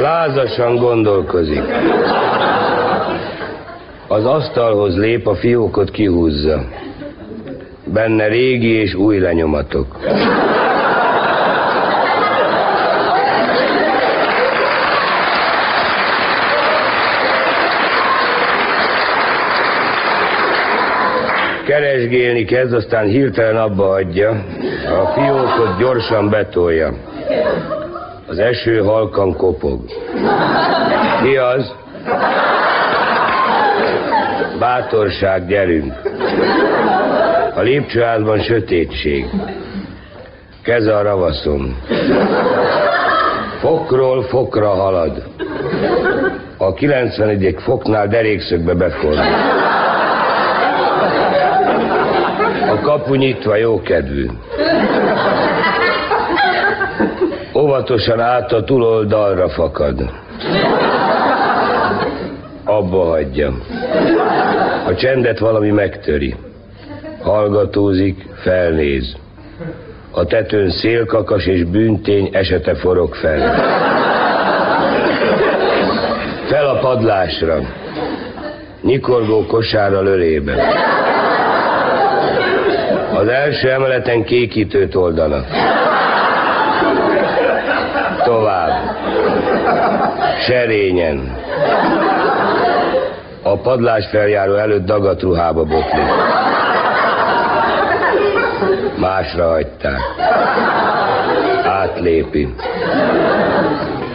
[0.01, 1.63] Lázasan gondolkozik.
[4.07, 6.63] Az asztalhoz lép, a fiókot kihúzza.
[7.93, 9.97] Benne régi és új lenyomatok.
[22.09, 24.29] Keresgélni kezd, aztán hirtelen abba adja.
[25.01, 26.93] A fiókot gyorsan betolja.
[28.27, 29.81] Az eső halkan kopog.
[31.21, 31.75] Mi az?
[34.59, 35.93] Bátorság, gyerünk.
[37.55, 39.25] A lépcsőházban sötétség.
[40.63, 41.77] Keze a ravaszon.
[43.59, 45.23] Fokról fokra halad.
[46.57, 47.55] A 91.
[47.59, 49.58] foknál derékszögbe befordul.
[52.79, 54.25] A kapu nyitva jókedvű.
[57.55, 60.11] Óvatosan át a túloldalra fakad.
[62.63, 63.53] Abba hagyja.
[64.87, 66.35] A csendet valami megtöri.
[67.21, 69.15] Hallgatózik, felnéz.
[70.11, 73.39] A tetőn szélkakas és bűntény esete forog fel.
[76.47, 77.57] Fel a padlásra.
[78.81, 80.73] Nyikorgó kosárral ölébe.
[83.19, 85.45] Az első emeleten kékítőt oldanak.
[88.23, 88.71] Tovább.
[90.47, 91.37] Serényen.
[93.43, 96.05] A padlás feljáró előtt dagat ruhába botlik.
[98.97, 99.99] Másra hagyták.
[101.63, 102.53] Átlépi.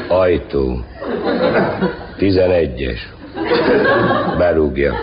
[0.09, 0.79] Ajtó.
[2.17, 3.13] Tizenegyes.
[4.39, 4.95] Berúgja.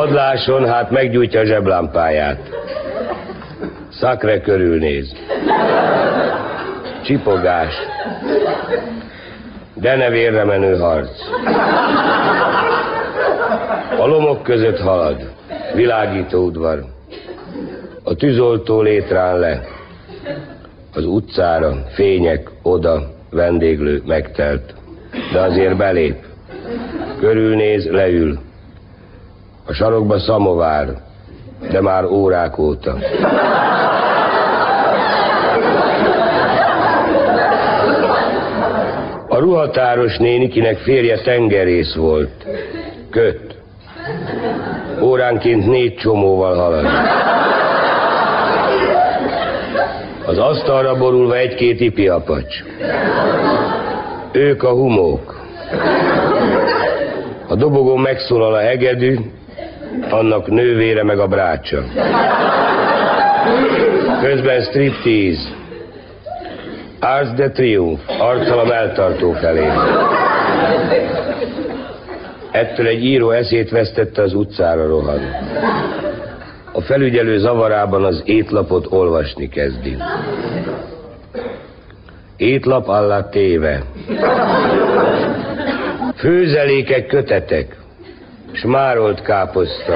[0.00, 2.38] Padláson hát meggyújtja a zseblámpáját.
[3.88, 5.12] Szakre körülnéz.
[7.04, 7.74] Csipogás.
[9.74, 11.10] De ne vérre menő harc.
[13.98, 15.32] A lomok között halad.
[15.74, 16.84] Világító udvar.
[18.02, 19.60] A tűzoltó létrán le.
[20.94, 24.74] Az utcára, fények, oda, vendéglő, megtelt.
[25.32, 26.16] De azért belép.
[27.18, 28.48] Körülnéz, leül.
[29.70, 30.88] A sarokba szamovár,
[31.70, 32.98] de már órák óta.
[39.28, 42.46] A ruhatáros néni, kinek férje tengerész volt.
[43.10, 43.54] Köt.
[45.02, 46.86] Óránként négy csomóval halad.
[50.26, 52.64] Az asztalra borulva egy-két ipiapacs.
[54.32, 55.40] Ők a humók.
[57.48, 59.18] A dobogón megszólal a hegedű,
[60.10, 61.82] annak nővére meg a brácsa.
[64.22, 65.58] Közben striptease.
[67.00, 69.66] Ars de Triumph, arccal eltartó felé.
[72.50, 75.20] Ettől egy író eszét vesztette az utcára rohan.
[76.72, 79.96] A felügyelő zavarában az étlapot olvasni kezdi.
[82.36, 83.82] Étlap allá téve.
[86.16, 87.79] Főzelékek, kötetek.
[88.52, 89.92] Smárolt káposzta.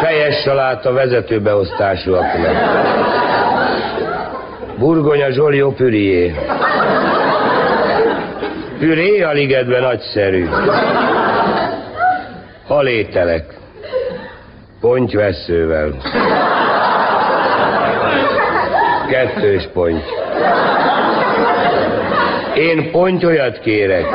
[0.00, 2.56] Fejes saláta vezetőbeosztásúaknak.
[4.78, 6.34] Burgonya Zsolió pürié.
[8.78, 10.48] Püré a ligetben nagyszerű.
[12.66, 13.44] Halételek.
[14.80, 15.96] Pontyveszővel.
[19.10, 20.02] Kettős ponty.
[22.54, 22.90] Én
[23.24, 24.06] olyat kérek.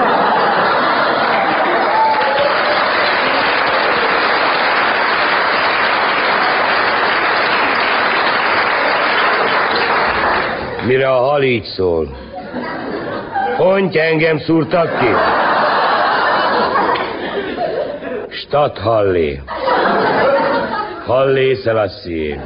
[10.86, 12.18] Mire a hal így szól.
[13.58, 15.08] Ponty engem szúrtak ki.
[18.30, 19.42] Stat Hallé.
[21.06, 22.44] Hallé Selassie.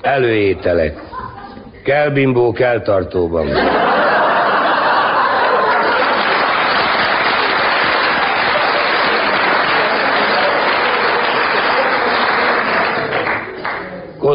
[0.00, 0.94] Előételek.
[1.84, 3.46] Kell bimbó, kell tartóban.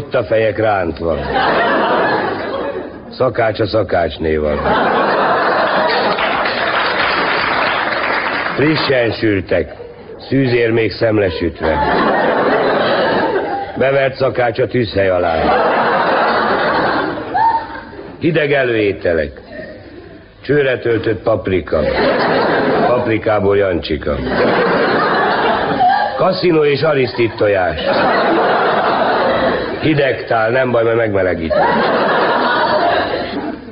[0.01, 1.17] Kotta fejek rántva.
[3.09, 4.57] Szakács a szakácsné van.
[8.55, 9.73] Frissen sültek,
[10.17, 11.79] szűzér még szemlesütve.
[13.77, 15.35] Bevert szakács a tűzhely alá.
[18.19, 19.41] Hideg előételek.
[20.41, 21.79] Csőre töltött paprika.
[22.87, 24.15] Paprikából Jancsika.
[26.17, 27.79] Kaszinó és arisztit tojás.
[29.81, 31.53] Hideg tál, nem baj, mert megmelegít.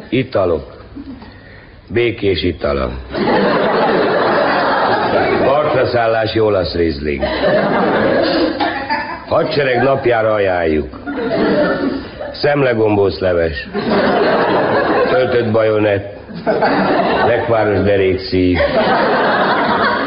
[0.09, 0.83] Italok.
[1.87, 2.89] Békés itala.
[5.45, 7.23] Partraszállás jó lesz Rizling.
[9.27, 10.99] Hadsereg napjára ajánljuk.
[12.31, 13.67] Szemlegombóc leves.
[15.09, 16.17] Töltött bajonett.
[17.27, 18.57] Lekváros derékszív.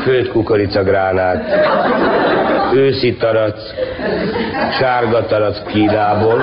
[0.02, 1.44] Főtt kukoricagránát.
[2.74, 3.60] Őszi tarac.
[4.78, 6.40] Sárga tarac Kínából.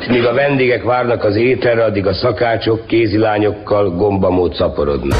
[0.00, 5.18] És míg a vendégek várnak az ételre, addig a szakácsok kézilányokkal gombamód szaporodnak.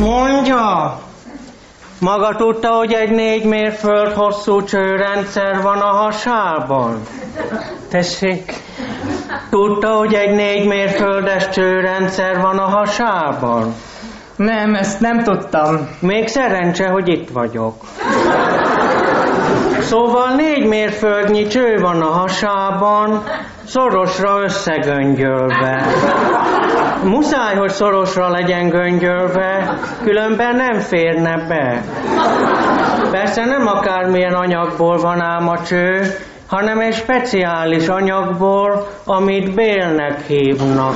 [0.00, 0.98] Mondja!
[2.06, 7.02] Maga tudta, hogy egy négy mérföld hosszú csőrendszer van a hasában?
[7.90, 8.52] Tessék?
[9.50, 13.74] Tudta, hogy egy négy mérföldes csőrendszer van a hasában?
[14.36, 15.88] Nem, ezt nem tudtam.
[16.00, 17.74] Még szerencse, hogy itt vagyok.
[19.80, 23.22] Szóval négy mérföldnyi cső van a hasában,
[23.64, 25.86] szorosra összegöngyölve.
[27.04, 31.82] Muszáj, hogy szorosra legyen göngyölve, különben nem férne be.
[33.10, 36.02] Persze nem akármilyen anyagból van ám a cső,
[36.46, 40.94] hanem egy speciális anyagból, amit bélnek hívnak.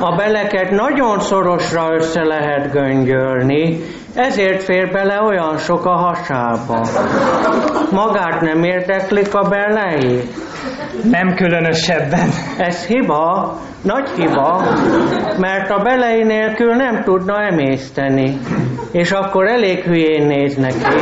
[0.00, 3.80] A beleket nagyon szorosra össze lehet göngyölni,
[4.14, 6.86] ezért fér bele olyan sok a hasába.
[7.90, 10.28] Magát nem érdeklik a belei?
[11.10, 12.28] Nem különösebben.
[12.58, 14.62] Ez hiba, nagy hiba,
[15.38, 18.38] mert a belei nélkül nem tudna emészteni,
[18.92, 20.98] és akkor elég hülyén néz neki.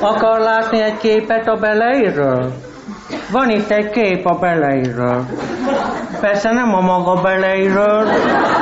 [0.00, 2.52] Akar látni egy képet a beleiről?
[3.30, 5.24] Van itt egy kép a beleiről.
[6.20, 8.06] Persze nem a maga beleiről,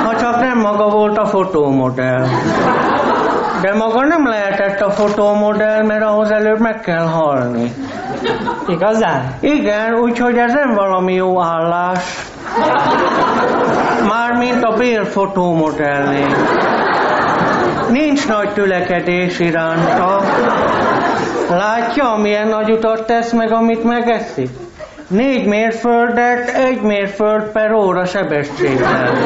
[0.03, 2.25] ha csak nem maga volt a fotómodell.
[3.63, 7.73] De maga nem lehetett a fotómodell, mert ahhoz előbb meg kell halni.
[8.67, 9.35] Igazán?
[9.39, 12.25] Igen, úgyhogy ez nem valami jó állás.
[14.07, 16.25] Mármint a bér fotómodellé.
[17.89, 20.21] Nincs nagy tülekedés iránta.
[21.49, 24.49] Látja, milyen nagy utat tesz meg, amit megeszik?
[25.13, 29.17] Négy mérföldet egy mérföld per óra sebességgel.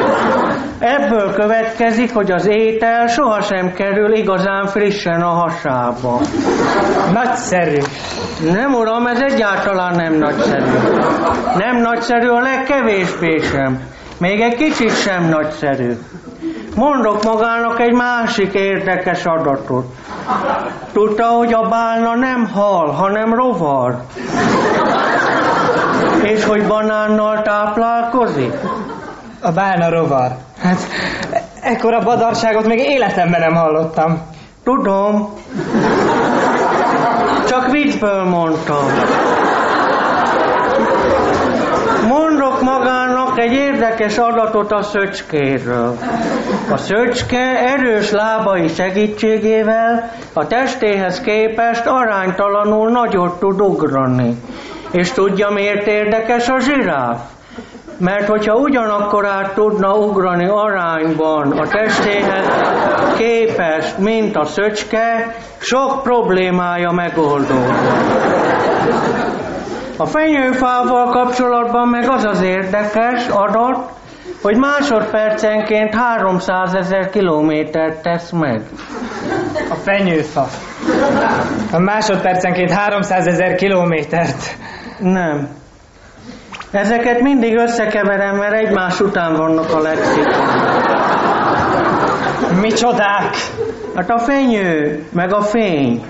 [0.78, 6.20] Ebből következik, hogy az étel sohasem kerül igazán frissen a hasába.
[7.12, 7.78] Nagyszerű.
[8.52, 10.70] Nem uram, ez egyáltalán nem nagyszerű.
[11.56, 13.80] Nem nagyszerű a legkevésbé sem.
[14.18, 15.92] Még egy kicsit sem nagyszerű.
[16.74, 19.86] Mondok magának egy másik érdekes adatot.
[20.92, 24.02] Tudta, hogy a bálna nem hal, hanem rovar.
[26.22, 28.52] És hogy banánnal táplálkozik?
[29.40, 30.30] A bálna rovar.
[30.58, 30.78] Hát,
[31.60, 34.22] ekkora badarságot még életemben nem hallottam.
[34.64, 35.34] Tudom.
[37.46, 38.84] Csak viccből mondtam.
[42.08, 45.98] Mondok magának egy érdekes adatot a szöcskéről.
[46.70, 54.36] A szöcske erős lábai segítségével a testéhez képest aránytalanul nagyot tud ugrani.
[54.92, 57.20] És tudja miért érdekes a zsiráf?
[57.98, 62.46] Mert hogyha ugyanakkorát tudna ugrani arányban a testéhez
[63.16, 68.36] képest, mint a szöcske, sok problémája megoldódott.
[69.96, 73.90] A fenyőfával kapcsolatban meg az az érdekes adat,
[74.42, 78.62] hogy másodpercenként 300 ezer kilométert tesz meg.
[79.70, 80.46] A fenyőfa.
[81.72, 84.56] A másodpercenként 300 ezer kilométert.
[84.98, 85.48] Nem.
[86.70, 90.46] Ezeket mindig összekeverem, mert egymás után vannak a lexikon.
[92.60, 93.36] Micsodák?
[93.94, 96.04] Hát a fenyő, meg a fény.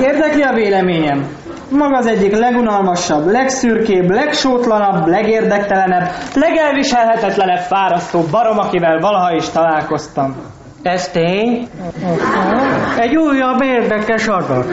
[0.00, 1.26] Érdekli a véleményem.
[1.70, 10.36] Maga az egyik legunalmasabb, legszürkébb, legsótlanabb, legérdektelenebb, legelviselhetetlenebb fárasztó barom, akivel valaha is találkoztam.
[10.82, 11.68] Ez tény?
[12.98, 14.66] Egy újabb érdekes adat.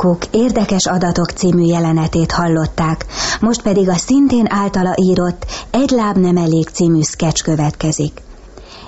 [0.00, 3.06] Cook érdekes adatok című jelenetét hallották,
[3.40, 8.22] most pedig a szintén általa írott Egy láb nem elég című sketch következik.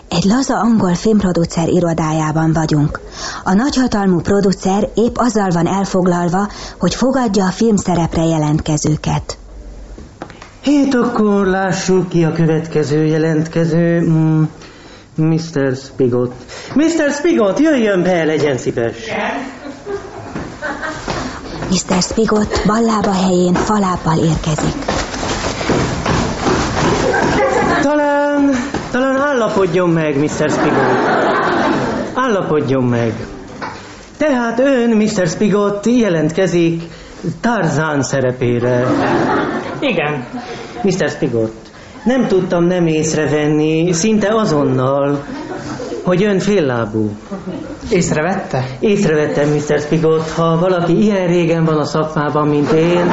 [0.08, 3.00] Egy laza angol filmproducer irodájában vagyunk.
[3.44, 6.48] A nagyhatalmú producer épp azzal van elfoglalva,
[6.78, 9.38] hogy fogadja a filmszerepre jelentkezőket.
[10.62, 14.00] Hát akkor lássuk ki a következő jelentkező.
[14.00, 14.42] Mm,
[15.14, 15.76] Mr.
[15.76, 16.34] Spigot.
[16.74, 17.10] Mr.
[17.10, 18.96] Spigot, jöjjön be, legyen szíves.
[21.72, 22.02] Mr.
[22.02, 24.74] Spigot ballába helyén falábbal érkezik.
[27.82, 28.50] Talán,
[28.90, 30.50] talán állapodjon meg, Mr.
[30.50, 30.98] Spigot.
[32.14, 33.26] Állapodjon meg.
[34.16, 35.26] Tehát ön, Mr.
[35.26, 36.82] Spigot, jelentkezik
[37.40, 38.86] Tarzán szerepére.
[39.78, 40.26] Igen.
[40.82, 41.08] Mr.
[41.08, 41.52] Spigot,
[42.04, 45.24] nem tudtam nem észrevenni, szinte azonnal,
[46.02, 47.10] hogy ön féllábú.
[47.90, 48.64] Észrevette?
[48.80, 49.80] Észrevettem, Mr.
[49.80, 53.12] Spigot, ha valaki ilyen régen van a szakmában, mint én,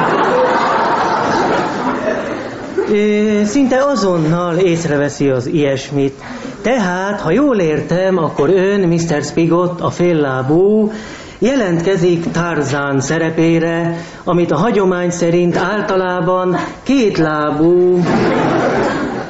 [2.92, 6.22] ö, szinte azonnal észreveszi az ilyesmit.
[6.62, 9.22] Tehát, ha jól értem, akkor ön, Mr.
[9.22, 10.92] Spigot, a féllábú,
[11.38, 18.00] jelentkezik Tarzán szerepére, amit a hagyomány szerint általában kétlábú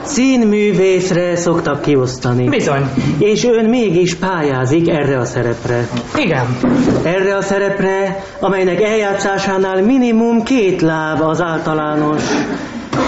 [0.03, 2.49] színművészre szoktak kiosztani.
[2.49, 2.91] Bizony.
[3.19, 5.89] És ön mégis pályázik erre a szerepre.
[6.17, 6.59] Igen.
[7.03, 12.23] Erre a szerepre, amelynek eljátszásánál minimum két láb az általános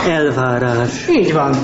[0.08, 1.08] elvárás.
[1.08, 1.54] Így van.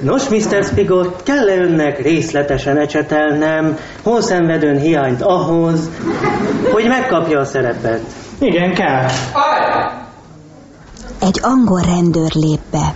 [0.00, 0.64] Nos, Mr.
[0.64, 5.90] Spigot, kell-e önnek részletesen ecsetelnem, hol szenved ön hiányt ahhoz,
[6.72, 8.00] hogy megkapja a szerepet?
[8.38, 9.06] Igen, kell.
[11.20, 12.94] Egy angol rendőr lép be.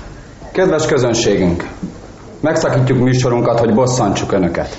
[0.58, 1.64] Kedves közönségünk,
[2.40, 4.78] megszakítjuk műsorunkat, hogy bosszantsuk önöket.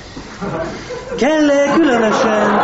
[1.18, 2.62] Kell-e különösen...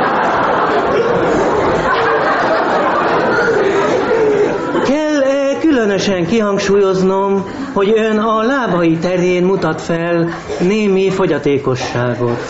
[4.83, 12.41] Kell-e különösen kihangsúlyoznom, hogy ön a lábai terén mutat fel némi fogyatékosságot?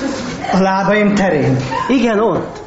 [0.53, 1.57] A lábaim terén?
[1.87, 2.61] Igen, ott.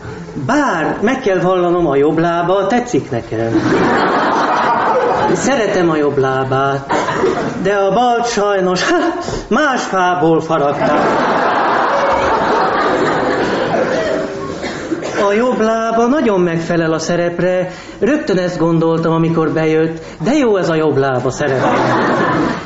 [0.46, 3.60] Bár meg kell vallanom, a jobb lába tetszik nekem.
[5.32, 6.92] Szeretem a jobb lábát,
[7.62, 8.84] de a bal sajnos
[9.48, 10.98] más fából faragták.
[15.28, 20.68] A jobb lába nagyon megfelel a szerepre, rögtön ezt gondoltam, amikor bejött, de jó ez
[20.68, 21.72] a jobb lába szerepre.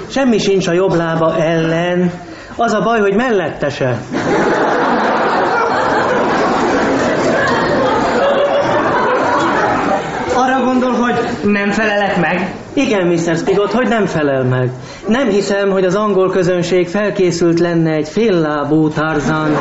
[0.08, 2.12] Semmi sincs a jobb lába ellen,
[2.56, 3.98] az a baj, hogy mellette se.
[10.34, 11.14] Arra gondol, hogy
[11.52, 12.54] nem felelek meg?
[12.72, 13.36] Igen, Mr.
[13.36, 14.70] Spigot, hogy nem felel meg.
[15.08, 19.56] Nem hiszem, hogy az angol közönség felkészült lenne egy féllábú Tarzan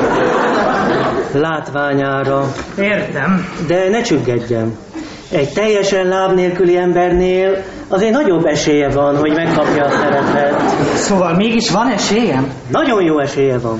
[1.33, 2.53] látványára.
[2.77, 3.45] Értem.
[3.67, 4.77] De ne csüggedjem.
[5.31, 10.61] Egy teljesen láb nélküli embernél azért nagyobb esélye van, hogy megkapja a szerepet.
[10.95, 12.51] Szóval mégis van esélyem?
[12.69, 13.79] Nagyon jó esélye van.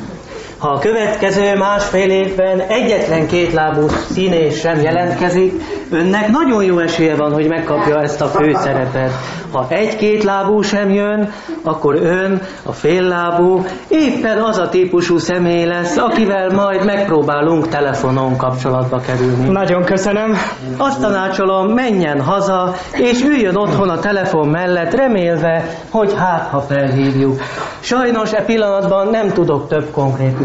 [0.62, 5.54] Ha a következő másfél évben egyetlen kétlábú színész sem jelentkezik,
[5.92, 9.12] önnek nagyon jó esélye van, hogy megkapja ezt a főszerepet.
[9.52, 11.30] Ha egy-két lábú sem jön,
[11.64, 19.00] akkor ön, a féllábú, éppen az a típusú személy lesz, akivel majd megpróbálunk telefonon kapcsolatba
[19.00, 19.50] kerülni.
[19.50, 20.38] Nagyon köszönöm.
[20.78, 27.42] Azt tanácsolom, menjen haza, és üljön otthon a telefon mellett, remélve, hogy hát, ha felhívjuk.
[27.80, 29.92] Sajnos e pillanatban nem tudok több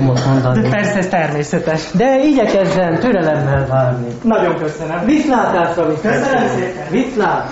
[0.07, 0.63] konkrétumot mondani.
[0.63, 1.83] De persze, ez természetes.
[1.93, 4.09] De igyekezzen türelemmel várni.
[4.23, 5.05] Nagyon köszönöm.
[5.05, 6.01] Viszlátásra, Mr.
[6.01, 6.87] Köszönöm szépen.
[6.91, 7.51] Viszlát!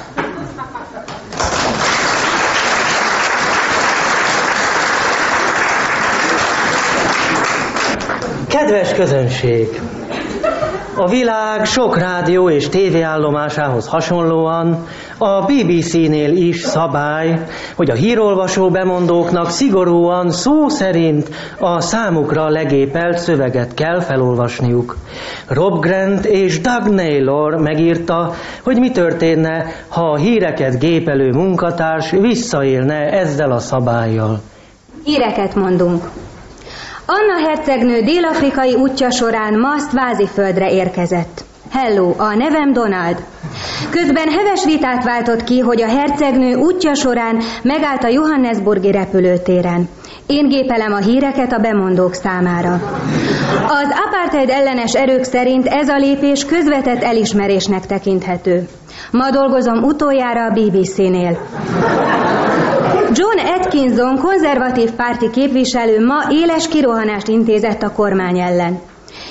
[8.49, 9.81] Kedves közönség!
[10.97, 14.87] A világ sok rádió és tévéállomásához hasonlóan
[15.19, 17.45] a BBC-nél is szabály,
[17.77, 24.97] hogy a hírolvasó bemondóknak szigorúan szó szerint a számukra legépelt szöveget kell felolvasniuk.
[25.49, 28.33] Rob Grant és Doug Naylor megírta,
[28.63, 34.41] hogy mi történne, ha a híreket gépelő munkatárs visszaélne ezzel a szabályjal.
[35.05, 36.11] Híreket mondunk.
[37.07, 41.45] Anna hercegnő dél-afrikai útja során Maszt váziföldre érkezett.
[41.71, 43.17] Hello, a nevem Donald.
[43.91, 49.89] Közben heves vitát váltott ki, hogy a hercegnő útja során megállt a Johannesburgi repülőtéren.
[50.27, 52.73] Én gépelem a híreket a bemondók számára.
[53.69, 58.69] Az apartheid ellenes erők szerint ez a lépés közvetett elismerésnek tekinthető.
[59.11, 61.39] Ma dolgozom utoljára a BBC-nél.
[63.17, 68.81] John Atkinson konzervatív párti képviselő ma éles kirohanást intézett a kormány ellen.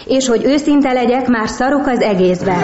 [0.06, 2.56] És hogy őszinte legyek, már szarok az egészbe.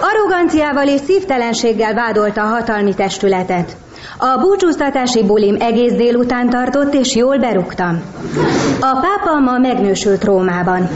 [0.00, 3.76] Arroganciával és szívtelenséggel vádolta a hatalmi testületet.
[4.18, 8.02] A búcsúztatási bulim egész délután tartott, és jól berúgtam.
[8.80, 10.88] A pápa ma megnősült Rómában.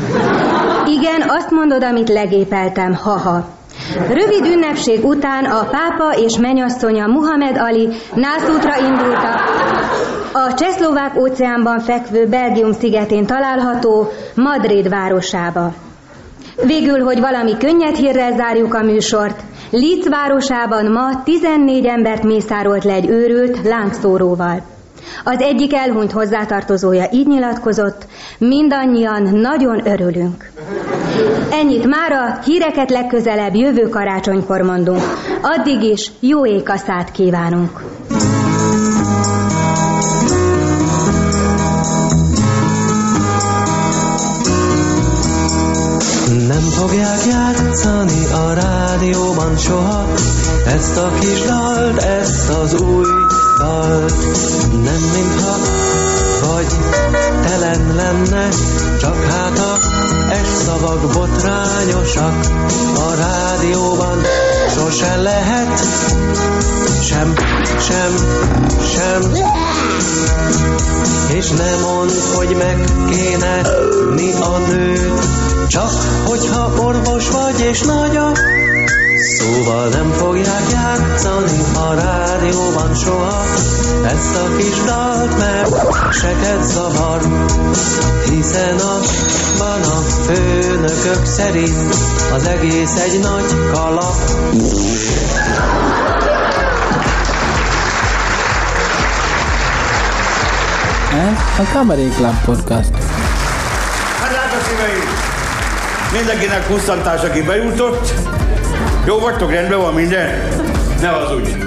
[0.86, 3.44] Igen, azt mondod, amit legépeltem, haha.
[3.92, 9.40] Rövid ünnepség után a pápa és menyasszonya Muhammad Ali nászútra indultak
[10.32, 15.72] a Csehszlovák óceánban fekvő Belgium szigetén található Madrid városába.
[16.66, 22.92] Végül, hogy valami könnyed hírrel zárjuk a műsort, Litz városában ma 14 embert mészárolt le
[22.92, 24.73] egy őrült lángszóróval.
[25.24, 28.06] Az egyik elhunyt hozzátartozója így nyilatkozott,
[28.38, 30.50] mindannyian nagyon örülünk.
[31.50, 35.02] Ennyit mára, híreket legközelebb jövő karácsonykor mondunk.
[35.42, 37.82] Addig is jó ékaszát kívánunk!
[46.48, 50.06] Nem fogják játszani a rádióban soha
[50.66, 53.06] Ezt a kis dalt, ezt az új
[53.58, 54.14] dalt.
[54.72, 55.56] Nem mintha
[56.46, 56.66] vagy
[57.46, 58.48] telen lenne
[59.00, 59.78] Csak hát a
[60.30, 62.34] es szavak botrányosak.
[62.94, 64.18] A rádióban
[64.74, 65.80] sose lehet
[67.02, 67.34] Sem,
[67.80, 68.14] sem,
[68.94, 69.22] sem
[71.28, 73.60] És nem mond, hogy meg kéne
[74.14, 75.26] mi a nőt.
[75.68, 75.90] Csak
[76.26, 78.32] hogyha orvos vagy és nagy a
[79.38, 83.42] Szóval nem fogják játszani a rádióban soha.
[84.04, 87.20] Ezt a kis dalt, mert seket zavar
[88.30, 91.94] Hiszen abban a főnökök szerint
[92.34, 94.16] Az egész egy nagy kalap
[101.14, 102.90] Ez a Cabaret Club Podcast.
[104.20, 105.08] Hát drága szíveim!
[106.12, 108.12] Mindenkinek kusztantás, aki bejutott.
[109.06, 110.28] Jó vagytok, rendben van minden?
[111.00, 111.64] Ne az úgy.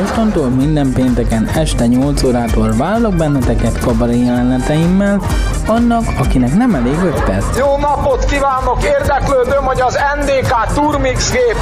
[0.00, 5.20] Mostantól minden pénteken este 8 órától vállalok benneteket kabaré jeleneteimmel,
[5.66, 7.56] annak, akinek nem elég 5 perc.
[7.56, 8.84] Jó napot kívánok!
[8.84, 11.56] Érdeklődöm, hogy az NDK Turmix gép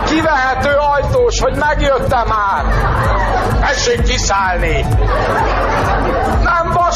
[0.00, 2.64] a kivehető ajtós, hogy megjöttem már.
[3.60, 4.86] Tessék kiszállni!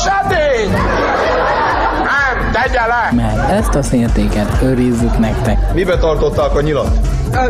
[0.06, 0.70] Edény!
[1.96, 3.10] Nem, tegye le!
[3.12, 5.72] Mert ezt a szértéket őrizzük nektek.
[5.72, 6.98] Mibe tartották a nyilat?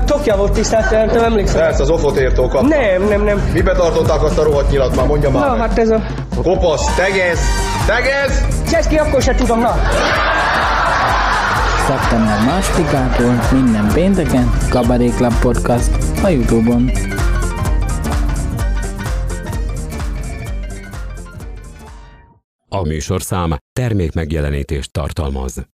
[0.05, 1.61] Tokja volt tisztelt, nem emlékszem.
[1.61, 2.69] Persze, az ofotértól kaptam.
[2.69, 3.51] Nem, nem, nem.
[3.53, 5.61] Mibe tartották azt a rohadt nyilat már, mondja már Na, meg.
[5.69, 6.01] hát ez a...
[6.43, 7.39] Kopasz, tegez!
[7.87, 8.45] Tegez!
[8.71, 9.75] Cseszki, akkor se tudom, na.
[11.87, 15.91] Szeptember másodikától minden pénteken Club Podcast
[16.23, 16.91] a Youtube-on.
[22.75, 25.74] A műsorszám termék megjelenítést tartalmaz.